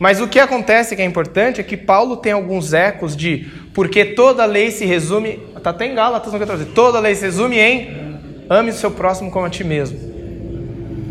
[0.00, 4.04] Mas o que acontece que é importante é que Paulo tem alguns ecos de porque
[4.04, 8.02] toda lei se resume, tá até em Gálatas no 14, toda lei se resume em
[8.50, 10.00] ame o seu próximo como a ti mesmo.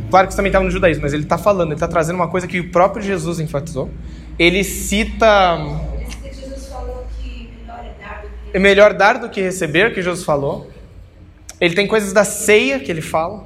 [0.09, 2.27] Claro que isso também estava no judaísmo, mas ele está falando, ele está trazendo uma
[2.27, 3.89] coisa que o próprio Jesus enfatizou.
[4.37, 10.25] Ele cita Por isso que Jesus é é melhor dar do que receber, que Jesus
[10.25, 10.69] falou.
[11.59, 13.45] Ele tem coisas da ceia que ele fala.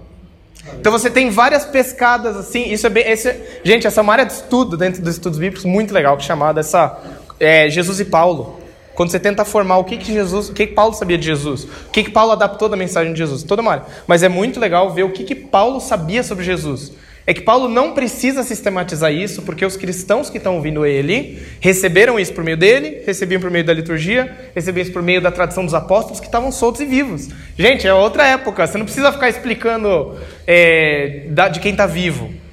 [0.79, 2.71] Então você tem várias pescadas assim.
[2.71, 3.07] Isso é bem.
[3.07, 6.23] Esse, gente, essa é uma área de estudo dentro dos estudos bíblicos muito legal, que
[6.23, 6.99] chamada essa
[7.39, 8.59] é, Jesus e Paulo.
[8.95, 11.65] quando você tenta formar o que, que Jesus, o que, que Paulo sabia de Jesus,
[11.65, 13.85] o que, que Paulo adaptou da mensagem de Jesus, toda uma área.
[14.07, 16.93] Mas é muito legal ver o que, que Paulo sabia sobre Jesus.
[17.27, 22.19] É que Paulo não precisa sistematizar isso, porque os cristãos que estão ouvindo ele receberam
[22.19, 25.65] isso por meio dele, recebiam por meio da liturgia, recebiam isso por meio da tradição
[25.65, 27.29] dos apóstolos que estavam soltos e vivos.
[27.57, 30.15] Gente, é outra época, você não precisa ficar explicando
[30.45, 32.44] é, de quem está vivo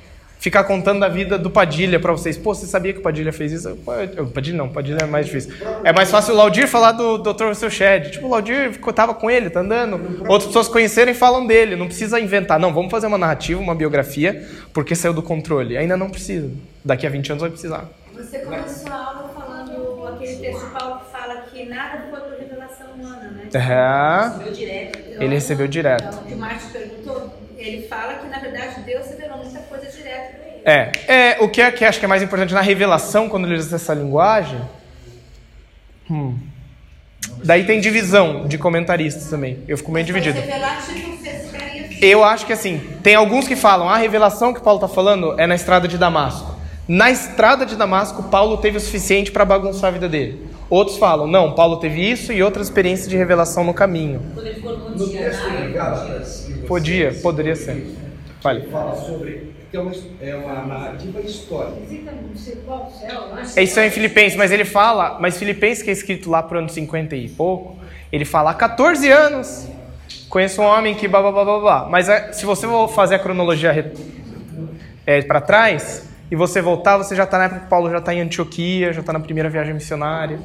[0.42, 2.36] ficar contando da vida do Padilha para vocês.
[2.36, 3.78] Pô, você sabia que o Padilha fez isso?
[4.34, 5.54] Padilha não, Padilha é mais difícil.
[5.84, 7.54] É mais fácil o Laudir falar do Dr.
[7.54, 8.10] Seu Shed.
[8.10, 10.20] Tipo, o Laudir tava com ele, tá andando.
[10.22, 11.76] Outras pessoas conhecerem e falam dele.
[11.76, 12.58] Não precisa inventar.
[12.58, 15.76] Não, vamos fazer uma narrativa, uma biografia, porque saiu do controle.
[15.76, 16.50] Ainda não precisa.
[16.84, 17.88] Daqui a 20 anos vai precisar.
[18.12, 22.36] Você começou a aula falando aquele texto de Paulo que fala que nada foi por
[22.36, 23.48] revelação humana, né?
[23.54, 24.42] É.
[24.42, 25.22] Ele recebeu direto.
[25.22, 26.04] Ele recebeu direto.
[26.04, 29.86] Então, o que o Márcio perguntou, ele fala que na verdade Deus revelou muita coisa
[29.86, 30.62] direto para ele.
[30.64, 33.56] É, é o que, é, que acho que é mais importante na revelação, quando ele
[33.56, 34.60] usa essa linguagem.
[36.10, 36.38] Hum.
[37.44, 39.58] Daí tem divisão de comentaristas também.
[39.66, 40.40] Eu fico meio dividido.
[40.40, 41.98] Tipo, assim.
[42.00, 45.46] Eu acho que assim, tem alguns que falam, a revelação que Paulo está falando é
[45.46, 46.56] na estrada de Damasco.
[46.88, 50.46] Na estrada de Damasco, Paulo teve o suficiente para bagunçar a vida dele.
[50.68, 54.20] Outros falam, não, Paulo teve isso e outras experiências de revelação no caminho.
[54.34, 56.41] Quando ele ficou no Gálatas,
[56.72, 57.86] Podia, poderia ser.
[58.40, 58.62] Fale.
[58.70, 59.92] fala sobre é uma,
[60.22, 61.80] é uma narrativa histórica.
[61.80, 63.60] Visita não sei qual céu, eu acho.
[63.60, 66.58] É isso aí em Filipenses, mas ele fala, mas Filipenses que é escrito lá pro
[66.58, 67.76] ano 50 e pouco,
[68.10, 69.68] ele fala há 14 anos.
[70.30, 71.88] Conheço um homem que blá blá blá blá blá.
[71.90, 73.92] Mas é, se você for fazer a cronologia
[75.06, 78.14] é, para trás e você voltar, você já está na época que Paulo já está
[78.14, 80.40] em Antioquia, já está na primeira viagem missionária.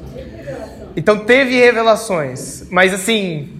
[0.94, 3.57] Então teve revelações, mas assim,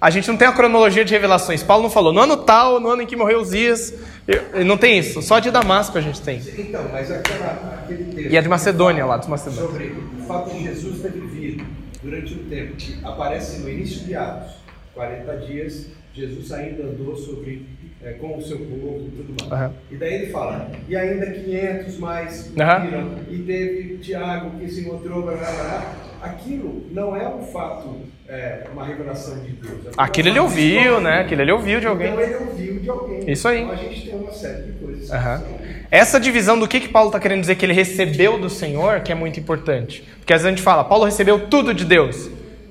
[0.00, 1.62] a gente não tem a cronologia de revelações.
[1.62, 3.92] Paulo não falou no ano tal, no ano em que morreu Uzias.
[4.26, 6.40] Eu- Não tem isso, só de Damasco a gente tem.
[6.58, 8.30] Então, mas aquela, aquele texto.
[8.32, 9.70] E a de Macedônia, lá dos Macedônios.
[9.72, 9.86] Sobre
[10.20, 11.64] o fato de Jesus ter vivido
[12.02, 14.52] durante um tempo que aparece no início de Atos,
[14.94, 17.66] 40 dias, Jesus ainda andou sobre,
[18.02, 19.52] eh, com o seu povo e tudo mais.
[19.52, 19.72] Aham.
[19.90, 25.22] E daí ele fala, e ainda 500 mais viram, e teve Tiago que se encontrou,
[25.22, 25.94] blá, blá, blá.
[26.22, 27.96] aquilo não é um fato,
[28.28, 29.78] é, uma revelação de Deus.
[29.78, 31.20] Aquilo Aquilo é ele ouviu, né?
[31.20, 32.08] Aquilo ele ouviu de alguém.
[32.08, 33.30] Então ele ouviu de alguém.
[33.30, 33.62] Isso aí.
[33.62, 35.10] Então a gente tem uma série de coisas.
[35.10, 35.42] Aham.
[35.90, 39.10] Essa divisão do que, que Paulo está querendo dizer que ele recebeu do Senhor, que
[39.10, 40.04] é muito importante.
[40.18, 42.30] Porque às vezes a gente fala, Paulo recebeu tudo de Deus.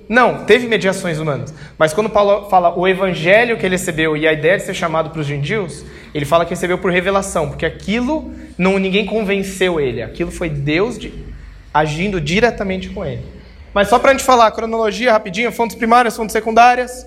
[0.10, 1.53] Não, teve mediações humanas.
[1.78, 5.10] Mas quando Paulo fala o evangelho que ele recebeu e a ideia de ser chamado
[5.10, 5.84] para os gentios,
[6.14, 10.97] ele fala que recebeu por revelação, porque aquilo não ninguém convenceu ele, aquilo foi Deus
[10.97, 11.14] de-
[11.74, 13.22] agindo diretamente com ele.
[13.74, 17.05] Mas só para a gente falar, cronologia rapidinho, fontes primárias, fontes secundárias.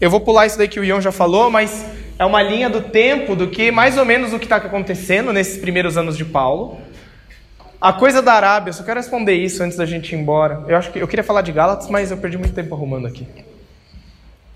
[0.00, 1.84] Eu vou pular isso daí que o Ion já falou, mas
[2.18, 5.58] é uma linha do tempo do que mais ou menos o que está acontecendo nesses
[5.58, 6.80] primeiros anos de Paulo.
[7.82, 10.64] A coisa da Arábia, só quero responder isso antes da gente ir embora.
[10.68, 13.26] Eu acho que eu queria falar de Gálatas, mas eu perdi muito tempo arrumando aqui.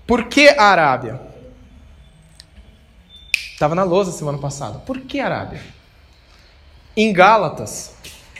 [0.07, 1.19] Por que a Arábia?
[3.51, 4.79] Estava na lousa semana passada.
[4.79, 5.59] Por que Arábia?
[6.95, 7.93] Em Gálatas,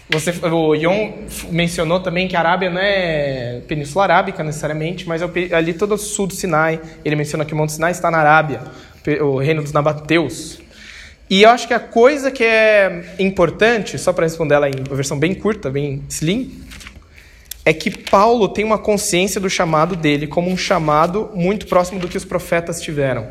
[0.10, 5.54] você, o Ion mencionou também que a Arábia não é Península Arábica necessariamente, mas é
[5.54, 6.80] ali todo o sul do Sinai.
[7.04, 8.62] Ele menciona que o Monte Sinai está na Arábia,
[9.20, 10.66] o reino dos Nabateus.
[11.30, 14.95] E eu acho que a coisa que é importante, só para responder ela em uma
[14.95, 16.63] versão bem curta, bem slim,
[17.65, 22.07] é que Paulo tem uma consciência do chamado dele como um chamado muito próximo do
[22.07, 23.28] que os profetas tiveram.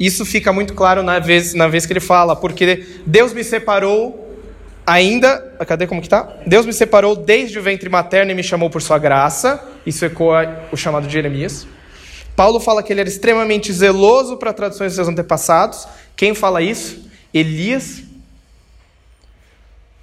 [0.00, 4.26] Isso fica muito claro na vez, na vez que ele fala, porque Deus me separou
[4.86, 5.38] ainda.
[5.66, 6.38] Cadê como que tá?
[6.46, 9.62] Deus me separou desde o ventre materno e me chamou por sua graça.
[9.84, 11.66] Isso ecoa o chamado de Jeremias.
[12.34, 15.88] Paulo fala que ele era extremamente zeloso para tradições dos seus antepassados.
[16.16, 17.08] Quem fala isso?
[17.32, 18.02] Elias.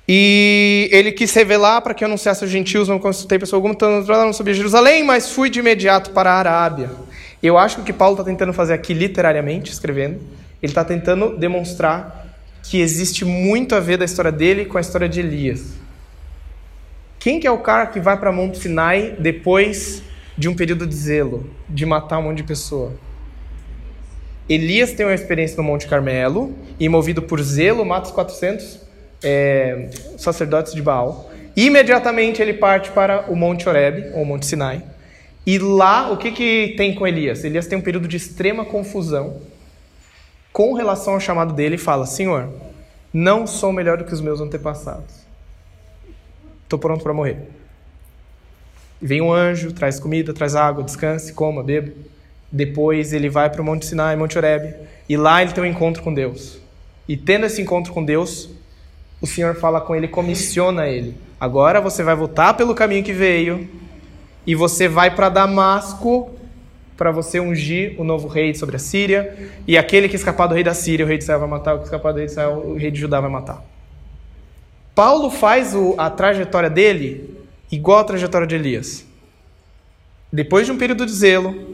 [0.08, 3.76] E ele quis revelar para que eu anunciasse aos gentios, não consultei pessoa alguma,
[4.26, 6.92] não sabia Jerusalém, mas fui de imediato para a Arábia.
[7.42, 10.22] Eu acho que o que Paulo está tentando fazer aqui, literariamente, escrevendo,
[10.62, 15.10] ele está tentando demonstrar que existe muito a ver da história dele com a história
[15.10, 15.74] de Elias.
[17.20, 20.04] Quem que é o cara que vai para Monte Sinai depois
[20.38, 22.94] de um período de zelo, de matar um monte de pessoa?
[24.48, 28.80] Elias tem uma experiência no Monte Carmelo e, movido por zelo, mata os 400
[29.24, 31.32] é, sacerdotes de Baal.
[31.56, 34.84] Imediatamente ele parte para o Monte Horeb, ou Monte Sinai.
[35.46, 37.44] E lá, o que, que tem com Elias?
[37.44, 39.42] Elias tem um período de extrema confusão
[40.52, 42.50] com relação ao chamado dele e fala: Senhor,
[43.14, 45.24] não sou melhor do que os meus antepassados.
[46.64, 47.38] Estou pronto para morrer.
[49.02, 51.92] E vem um anjo, traz comida, traz água, descanse, coma, beba.
[52.54, 54.76] Depois ele vai para o Monte Sinai, Monte Horeb,
[55.10, 56.60] e lá ele tem um encontro com Deus.
[57.10, 58.52] E tendo esse encontro com Deus,
[59.20, 61.18] o Senhor fala com ele, comissiona ele.
[61.40, 63.68] Agora você vai voltar pelo caminho que veio
[64.46, 66.30] e você vai para Damasco
[66.96, 70.64] para você ungir o novo rei sobre a Síria, e aquele que escapar do rei
[70.64, 72.64] da Síria, o rei de Israel vai matar, o que escapar do rei de Israel,
[72.68, 73.66] o rei de Judá vai matar.
[74.94, 77.36] Paulo faz o, a trajetória dele
[77.72, 79.06] igual a trajetória de Elias.
[80.32, 81.73] Depois de um período de zelo,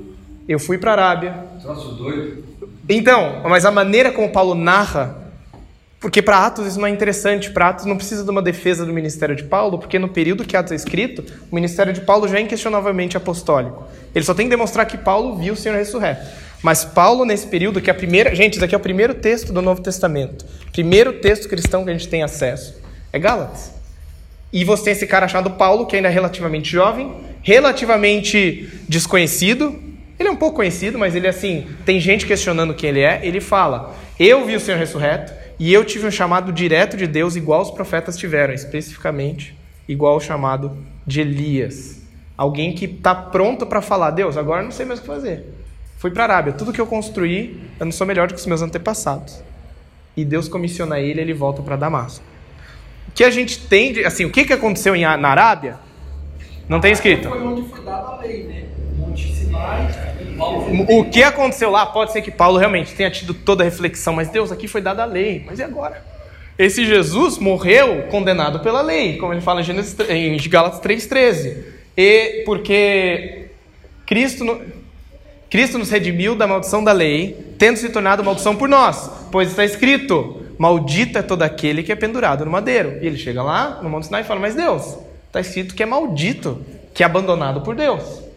[0.50, 1.46] eu fui para a Arábia.
[1.62, 2.44] Troço doido.
[2.90, 5.16] Então, mas a maneira como Paulo narra,
[6.00, 8.92] porque para Atos isso não é interessante, para Atos não precisa de uma defesa do
[8.92, 12.40] ministério de Paulo, porque no período que Atos é escrito, o ministério de Paulo já
[12.40, 13.86] é inquestionavelmente apostólico.
[14.16, 16.26] Ele só tem que demonstrar que Paulo viu o Senhor ressurreto.
[16.64, 18.34] Mas Paulo, nesse período, que é a primeira.
[18.34, 20.46] Gente, isso aqui é o primeiro texto do Novo Testamento.
[20.72, 22.82] Primeiro texto cristão que a gente tem acesso.
[23.14, 23.72] É Gálatas.
[24.52, 29.89] E você tem esse cara chamado Paulo, que ainda é relativamente jovem, relativamente desconhecido.
[30.20, 33.26] Ele é um pouco conhecido, mas ele assim, tem gente questionando quem ele é.
[33.26, 37.38] Ele fala: Eu vi o Senhor ressurreto e eu tive um chamado direto de Deus,
[37.38, 39.58] igual os profetas tiveram, especificamente
[39.88, 42.02] igual o chamado de Elias.
[42.38, 45.46] Alguém que está pronto para falar: Deus, agora não sei mais o que fazer.
[45.98, 48.46] Fui para a Arábia, tudo que eu construí, eu não sou melhor do que os
[48.46, 49.42] meus antepassados.
[50.16, 52.24] E Deus comissiona ele, ele volta para Damasco.
[53.08, 55.78] O que a gente tem, de, assim, o que, que aconteceu em, na Arábia?
[56.70, 57.28] Não tem escrito.
[57.28, 58.79] Foi onde foi dada a lei, né?
[60.88, 64.30] O que aconteceu lá pode ser que Paulo realmente tenha tido toda a reflexão, mas
[64.30, 66.04] Deus, aqui foi dada a lei, mas e agora?
[66.58, 71.64] Esse Jesus morreu condenado pela lei, como ele fala em, Gênesis, em Gálatas 3,13.
[71.96, 73.48] E porque
[74.06, 74.62] Cristo,
[75.50, 79.64] Cristo nos redimiu da maldição da lei, tendo se tornado maldição por nós, pois está
[79.64, 83.00] escrito: Maldito é todo aquele que é pendurado no madeiro.
[83.02, 84.98] E ele chega lá no Monte Sinai e fala: Mas Deus,
[85.28, 86.62] está escrito que é maldito,
[86.94, 88.29] que é abandonado por Deus.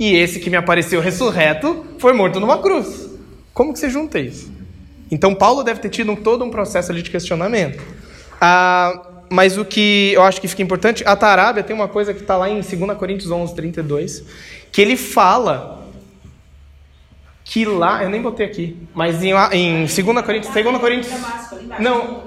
[0.00, 3.10] E esse que me apareceu ressurreto foi morto numa cruz.
[3.52, 4.50] Como que você junta isso?
[5.10, 7.82] Então Paulo deve ter tido um, todo um processo ali de questionamento.
[8.40, 12.22] Ah, mas o que eu acho que fica importante, a Tarábia tem uma coisa que
[12.22, 14.24] está lá em 2 Coríntios 11, 32,
[14.72, 15.86] que ele fala
[17.44, 21.12] que lá, eu nem botei aqui, mas em, em 2 Coríntios, 2 Coríntios,
[21.78, 22.22] não,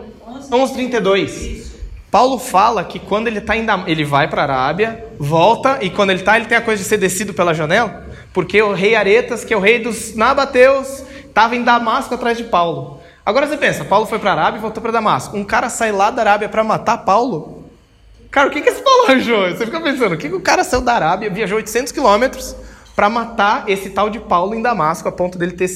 [0.51, 1.72] 11, 32,
[2.13, 6.11] Paulo fala que quando ele tá em ele vai para a Arábia, volta e quando
[6.11, 9.43] ele está, ele tem a coisa de ser descido pela janela, porque o rei Aretas,
[9.43, 12.99] que é o rei dos Nabateus, estava em Damasco atrás de Paulo.
[13.25, 15.35] Agora você pensa, Paulo foi para a Arábia e voltou para Damasco.
[15.35, 17.63] Um cara sai lá da Arábia para matar Paulo?
[18.29, 19.49] Cara, o que que esse Paulo arranjou?
[19.49, 22.55] Você fica pensando, o que, que o cara saiu da Arábia, viajou 800 quilômetros
[22.95, 25.67] para matar esse tal de Paulo em Damasco, a ponto dele ter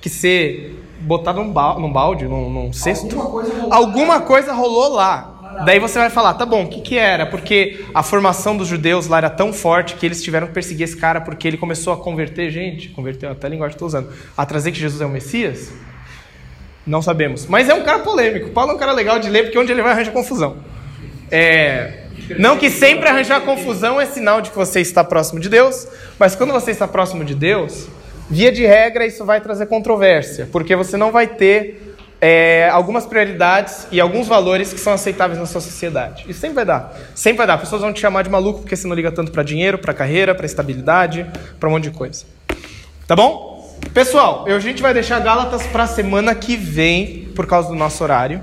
[0.00, 1.52] que ser botado num
[1.92, 3.14] balde, num, num cesto?
[3.14, 3.72] Alguma coisa rolou.
[3.72, 5.33] Alguma coisa rolou lá.
[5.64, 7.26] Daí você vai falar, tá bom, o que, que era?
[7.26, 10.96] Porque a formação dos judeus lá era tão forte que eles tiveram que perseguir esse
[10.96, 14.46] cara porque ele começou a converter gente, converteu até a linguagem que estou usando, a
[14.46, 15.72] trazer que Jesus é o Messias?
[16.86, 17.46] Não sabemos.
[17.46, 18.50] Mas é um cara polêmico.
[18.50, 20.56] Paulo é um cara legal de ler porque onde ele vai arranja confusão.
[21.30, 22.04] É...
[22.38, 25.86] Não que sempre arranjar confusão é sinal de que você está próximo de Deus,
[26.18, 27.88] mas quando você está próximo de Deus,
[28.30, 31.83] via de regra isso vai trazer controvérsia, porque você não vai ter
[32.26, 36.24] é, algumas prioridades e alguns valores que são aceitáveis na sua sociedade.
[36.26, 36.96] Isso sempre vai dar.
[37.14, 37.58] Sempre vai dar.
[37.58, 40.34] Pessoas vão te chamar de maluco porque você não liga tanto para dinheiro, para carreira,
[40.34, 41.26] para estabilidade,
[41.60, 42.24] para um monte de coisa.
[43.06, 43.78] Tá bom?
[43.92, 48.40] Pessoal, a gente vai deixar Gálatas para semana que vem por causa do nosso horário.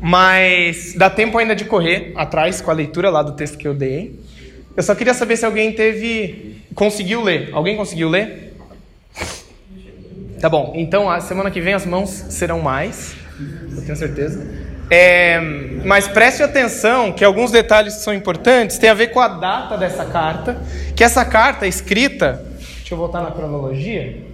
[0.00, 3.74] Mas dá tempo ainda de correr atrás com a leitura lá do texto que eu
[3.74, 4.20] dei.
[4.76, 6.62] Eu só queria saber se alguém teve.
[6.76, 7.50] conseguiu ler.
[7.52, 8.54] Alguém conseguiu ler?
[10.40, 13.16] Tá bom, então a semana que vem as mãos serão mais,
[13.74, 14.46] eu tenho certeza.
[14.88, 15.38] É,
[15.84, 19.76] mas preste atenção que alguns detalhes que são importantes têm a ver com a data
[19.76, 20.56] dessa carta,
[20.94, 22.44] que essa carta escrita,
[22.76, 24.28] deixa eu voltar na cronologia,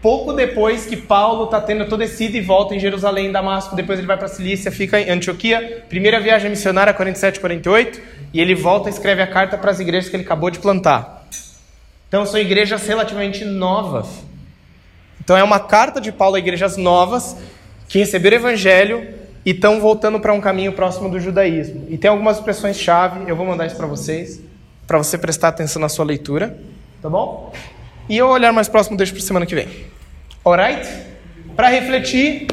[0.00, 3.76] pouco depois que Paulo está tendo todo esse ida e volta em Jerusalém, em Damasco,
[3.76, 8.00] depois ele vai para Cilícia, fica em Antioquia, primeira viagem missionária 47, 48,
[8.32, 11.15] e ele volta e escreve a carta para as igrejas que ele acabou de plantar.
[12.08, 14.06] Então são igrejas relativamente novas.
[15.22, 17.36] Então é uma carta de Paulo a igrejas novas
[17.88, 21.86] que receberam o evangelho e estão voltando para um caminho próximo do judaísmo.
[21.88, 24.40] E tem algumas expressões-chave, eu vou mandar isso para vocês,
[24.86, 26.56] para você prestar atenção na sua leitura,
[27.02, 27.52] tá bom?
[28.08, 29.68] E eu olhar mais próximo deixo para semana que vem.
[30.44, 30.88] Alright?
[31.56, 32.46] Para refletir,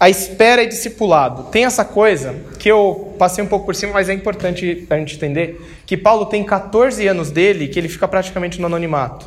[0.00, 1.44] a espera e discipulado.
[1.50, 5.16] Tem essa coisa que eu passei um pouco por cima, mas é importante a gente
[5.16, 9.26] entender que Paulo tem 14 anos dele que ele fica praticamente no anonimato.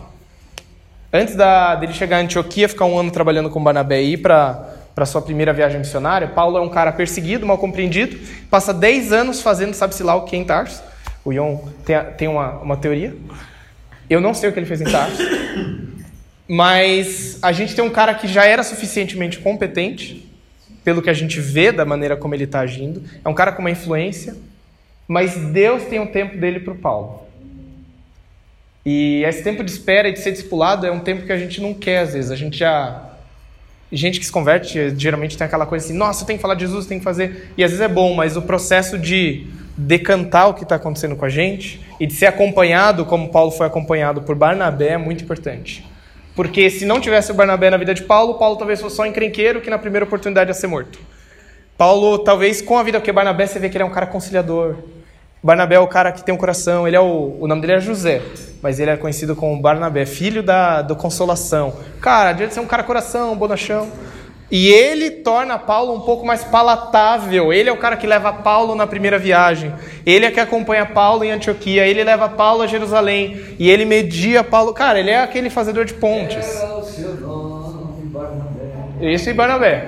[1.11, 4.77] Antes da, dele chegar a Antioquia, ficar um ano trabalhando com Barnabé e ir para
[4.93, 9.41] para sua primeira viagem missionária, Paulo é um cara perseguido, mal compreendido, passa 10 anos
[9.41, 10.83] fazendo sabe-se lá o que em Tarso.
[11.25, 13.15] O Ion tem, tem uma, uma teoria.
[14.07, 15.23] Eu não sei o que ele fez em Tarso,
[16.47, 20.29] mas a gente tem um cara que já era suficientemente competente,
[20.83, 23.01] pelo que a gente vê da maneira como ele está agindo.
[23.25, 24.35] É um cara com uma influência,
[25.11, 27.23] Mas Deus tem um tempo dele para o Paulo.
[28.85, 31.59] E esse tempo de espera e de ser discipulado é um tempo que a gente
[31.59, 32.31] não quer, às vezes.
[32.31, 33.09] A gente já.
[33.91, 36.85] Gente que se converte, geralmente tem aquela coisa assim: nossa, tem que falar de Jesus,
[36.85, 37.51] tem que fazer.
[37.57, 41.25] E às vezes é bom, mas o processo de decantar o que está acontecendo com
[41.25, 45.85] a gente e de ser acompanhado, como Paulo foi acompanhado por Barnabé, é muito importante.
[46.37, 49.07] Porque se não tivesse o Barnabé na vida de Paulo, Paulo talvez fosse só um
[49.07, 50.97] encrenqueiro que na primeira oportunidade ia ser morto.
[51.77, 54.77] Paulo, talvez com a vida, porque Barnabé você vê que ele é um cara conciliador.
[55.43, 57.79] Barnabé é o cara que tem um coração, ele é o, o nome dele é
[57.79, 58.21] José,
[58.61, 61.73] mas ele é conhecido como Barnabé, filho da, da consolação.
[61.99, 63.89] Cara, adianta ser um cara coração, bonachão.
[64.51, 67.53] E ele torna Paulo um pouco mais palatável.
[67.53, 69.73] Ele é o cara que leva Paulo na primeira viagem.
[70.05, 71.87] Ele é que acompanha Paulo em Antioquia.
[71.87, 73.39] Ele leva Paulo a Jerusalém.
[73.57, 74.73] E ele media Paulo.
[74.73, 76.61] Cara, ele é aquele fazedor de pontes.
[78.99, 79.87] Isso e Barnabé.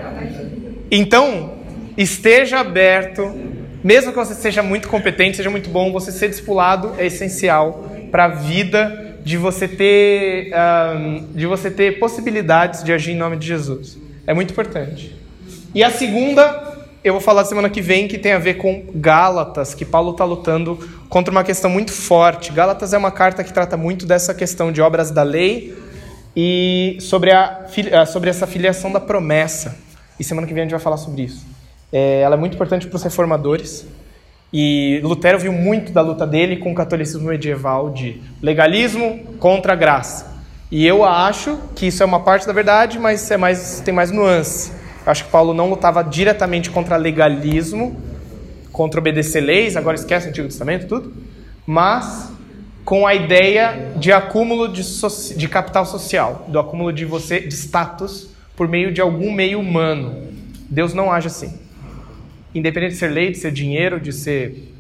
[0.90, 1.52] Então,
[1.98, 3.53] esteja aberto.
[3.84, 8.26] Mesmo que você seja muito competente, seja muito bom, você ser discipulado é essencial para
[8.26, 10.54] a vida de você ter
[10.96, 13.98] um, de você ter possibilidades de agir em nome de Jesus.
[14.26, 15.16] É muito importante.
[15.76, 19.74] E a segunda, eu vou falar semana que vem, que tem a ver com Gálatas,
[19.74, 20.78] que Paulo está lutando
[21.10, 22.52] contra uma questão muito forte.
[22.54, 25.76] Gálatas é uma carta que trata muito dessa questão de obras da lei
[26.36, 27.66] e sobre, a,
[28.08, 29.76] sobre essa filiação da promessa.
[30.20, 31.53] E semana que vem a gente vai falar sobre isso.
[31.94, 33.86] É, ela é muito importante para os reformadores.
[34.52, 39.76] E Lutero viu muito da luta dele com o catolicismo medieval de legalismo contra a
[39.76, 40.34] graça.
[40.72, 44.10] E eu acho que isso é uma parte da verdade, mas é mais, tem mais
[44.10, 44.72] nuance.
[45.06, 47.96] Eu acho que Paulo não lutava diretamente contra legalismo,
[48.72, 51.14] contra obedecer leis, agora esquece o Antigo Testamento, tudo,
[51.66, 52.32] mas
[52.84, 57.54] com a ideia de acúmulo de, so de capital social, do acúmulo de você de
[57.54, 60.28] status por meio de algum meio humano.
[60.70, 61.63] Deus não age assim.
[62.54, 64.72] Independente de ser lei, de ser dinheiro, de ser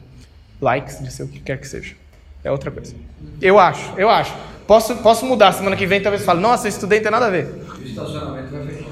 [0.61, 1.95] likes, de ser o que quer que seja.
[2.43, 2.95] É outra coisa.
[3.41, 4.33] Eu acho, eu acho.
[4.67, 7.29] Posso, posso mudar semana que vem, talvez fale, nossa, eu estudei, não tem nada a
[7.29, 7.47] ver.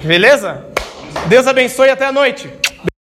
[0.04, 0.66] Beleza?
[1.28, 2.50] Deus abençoe e até a noite.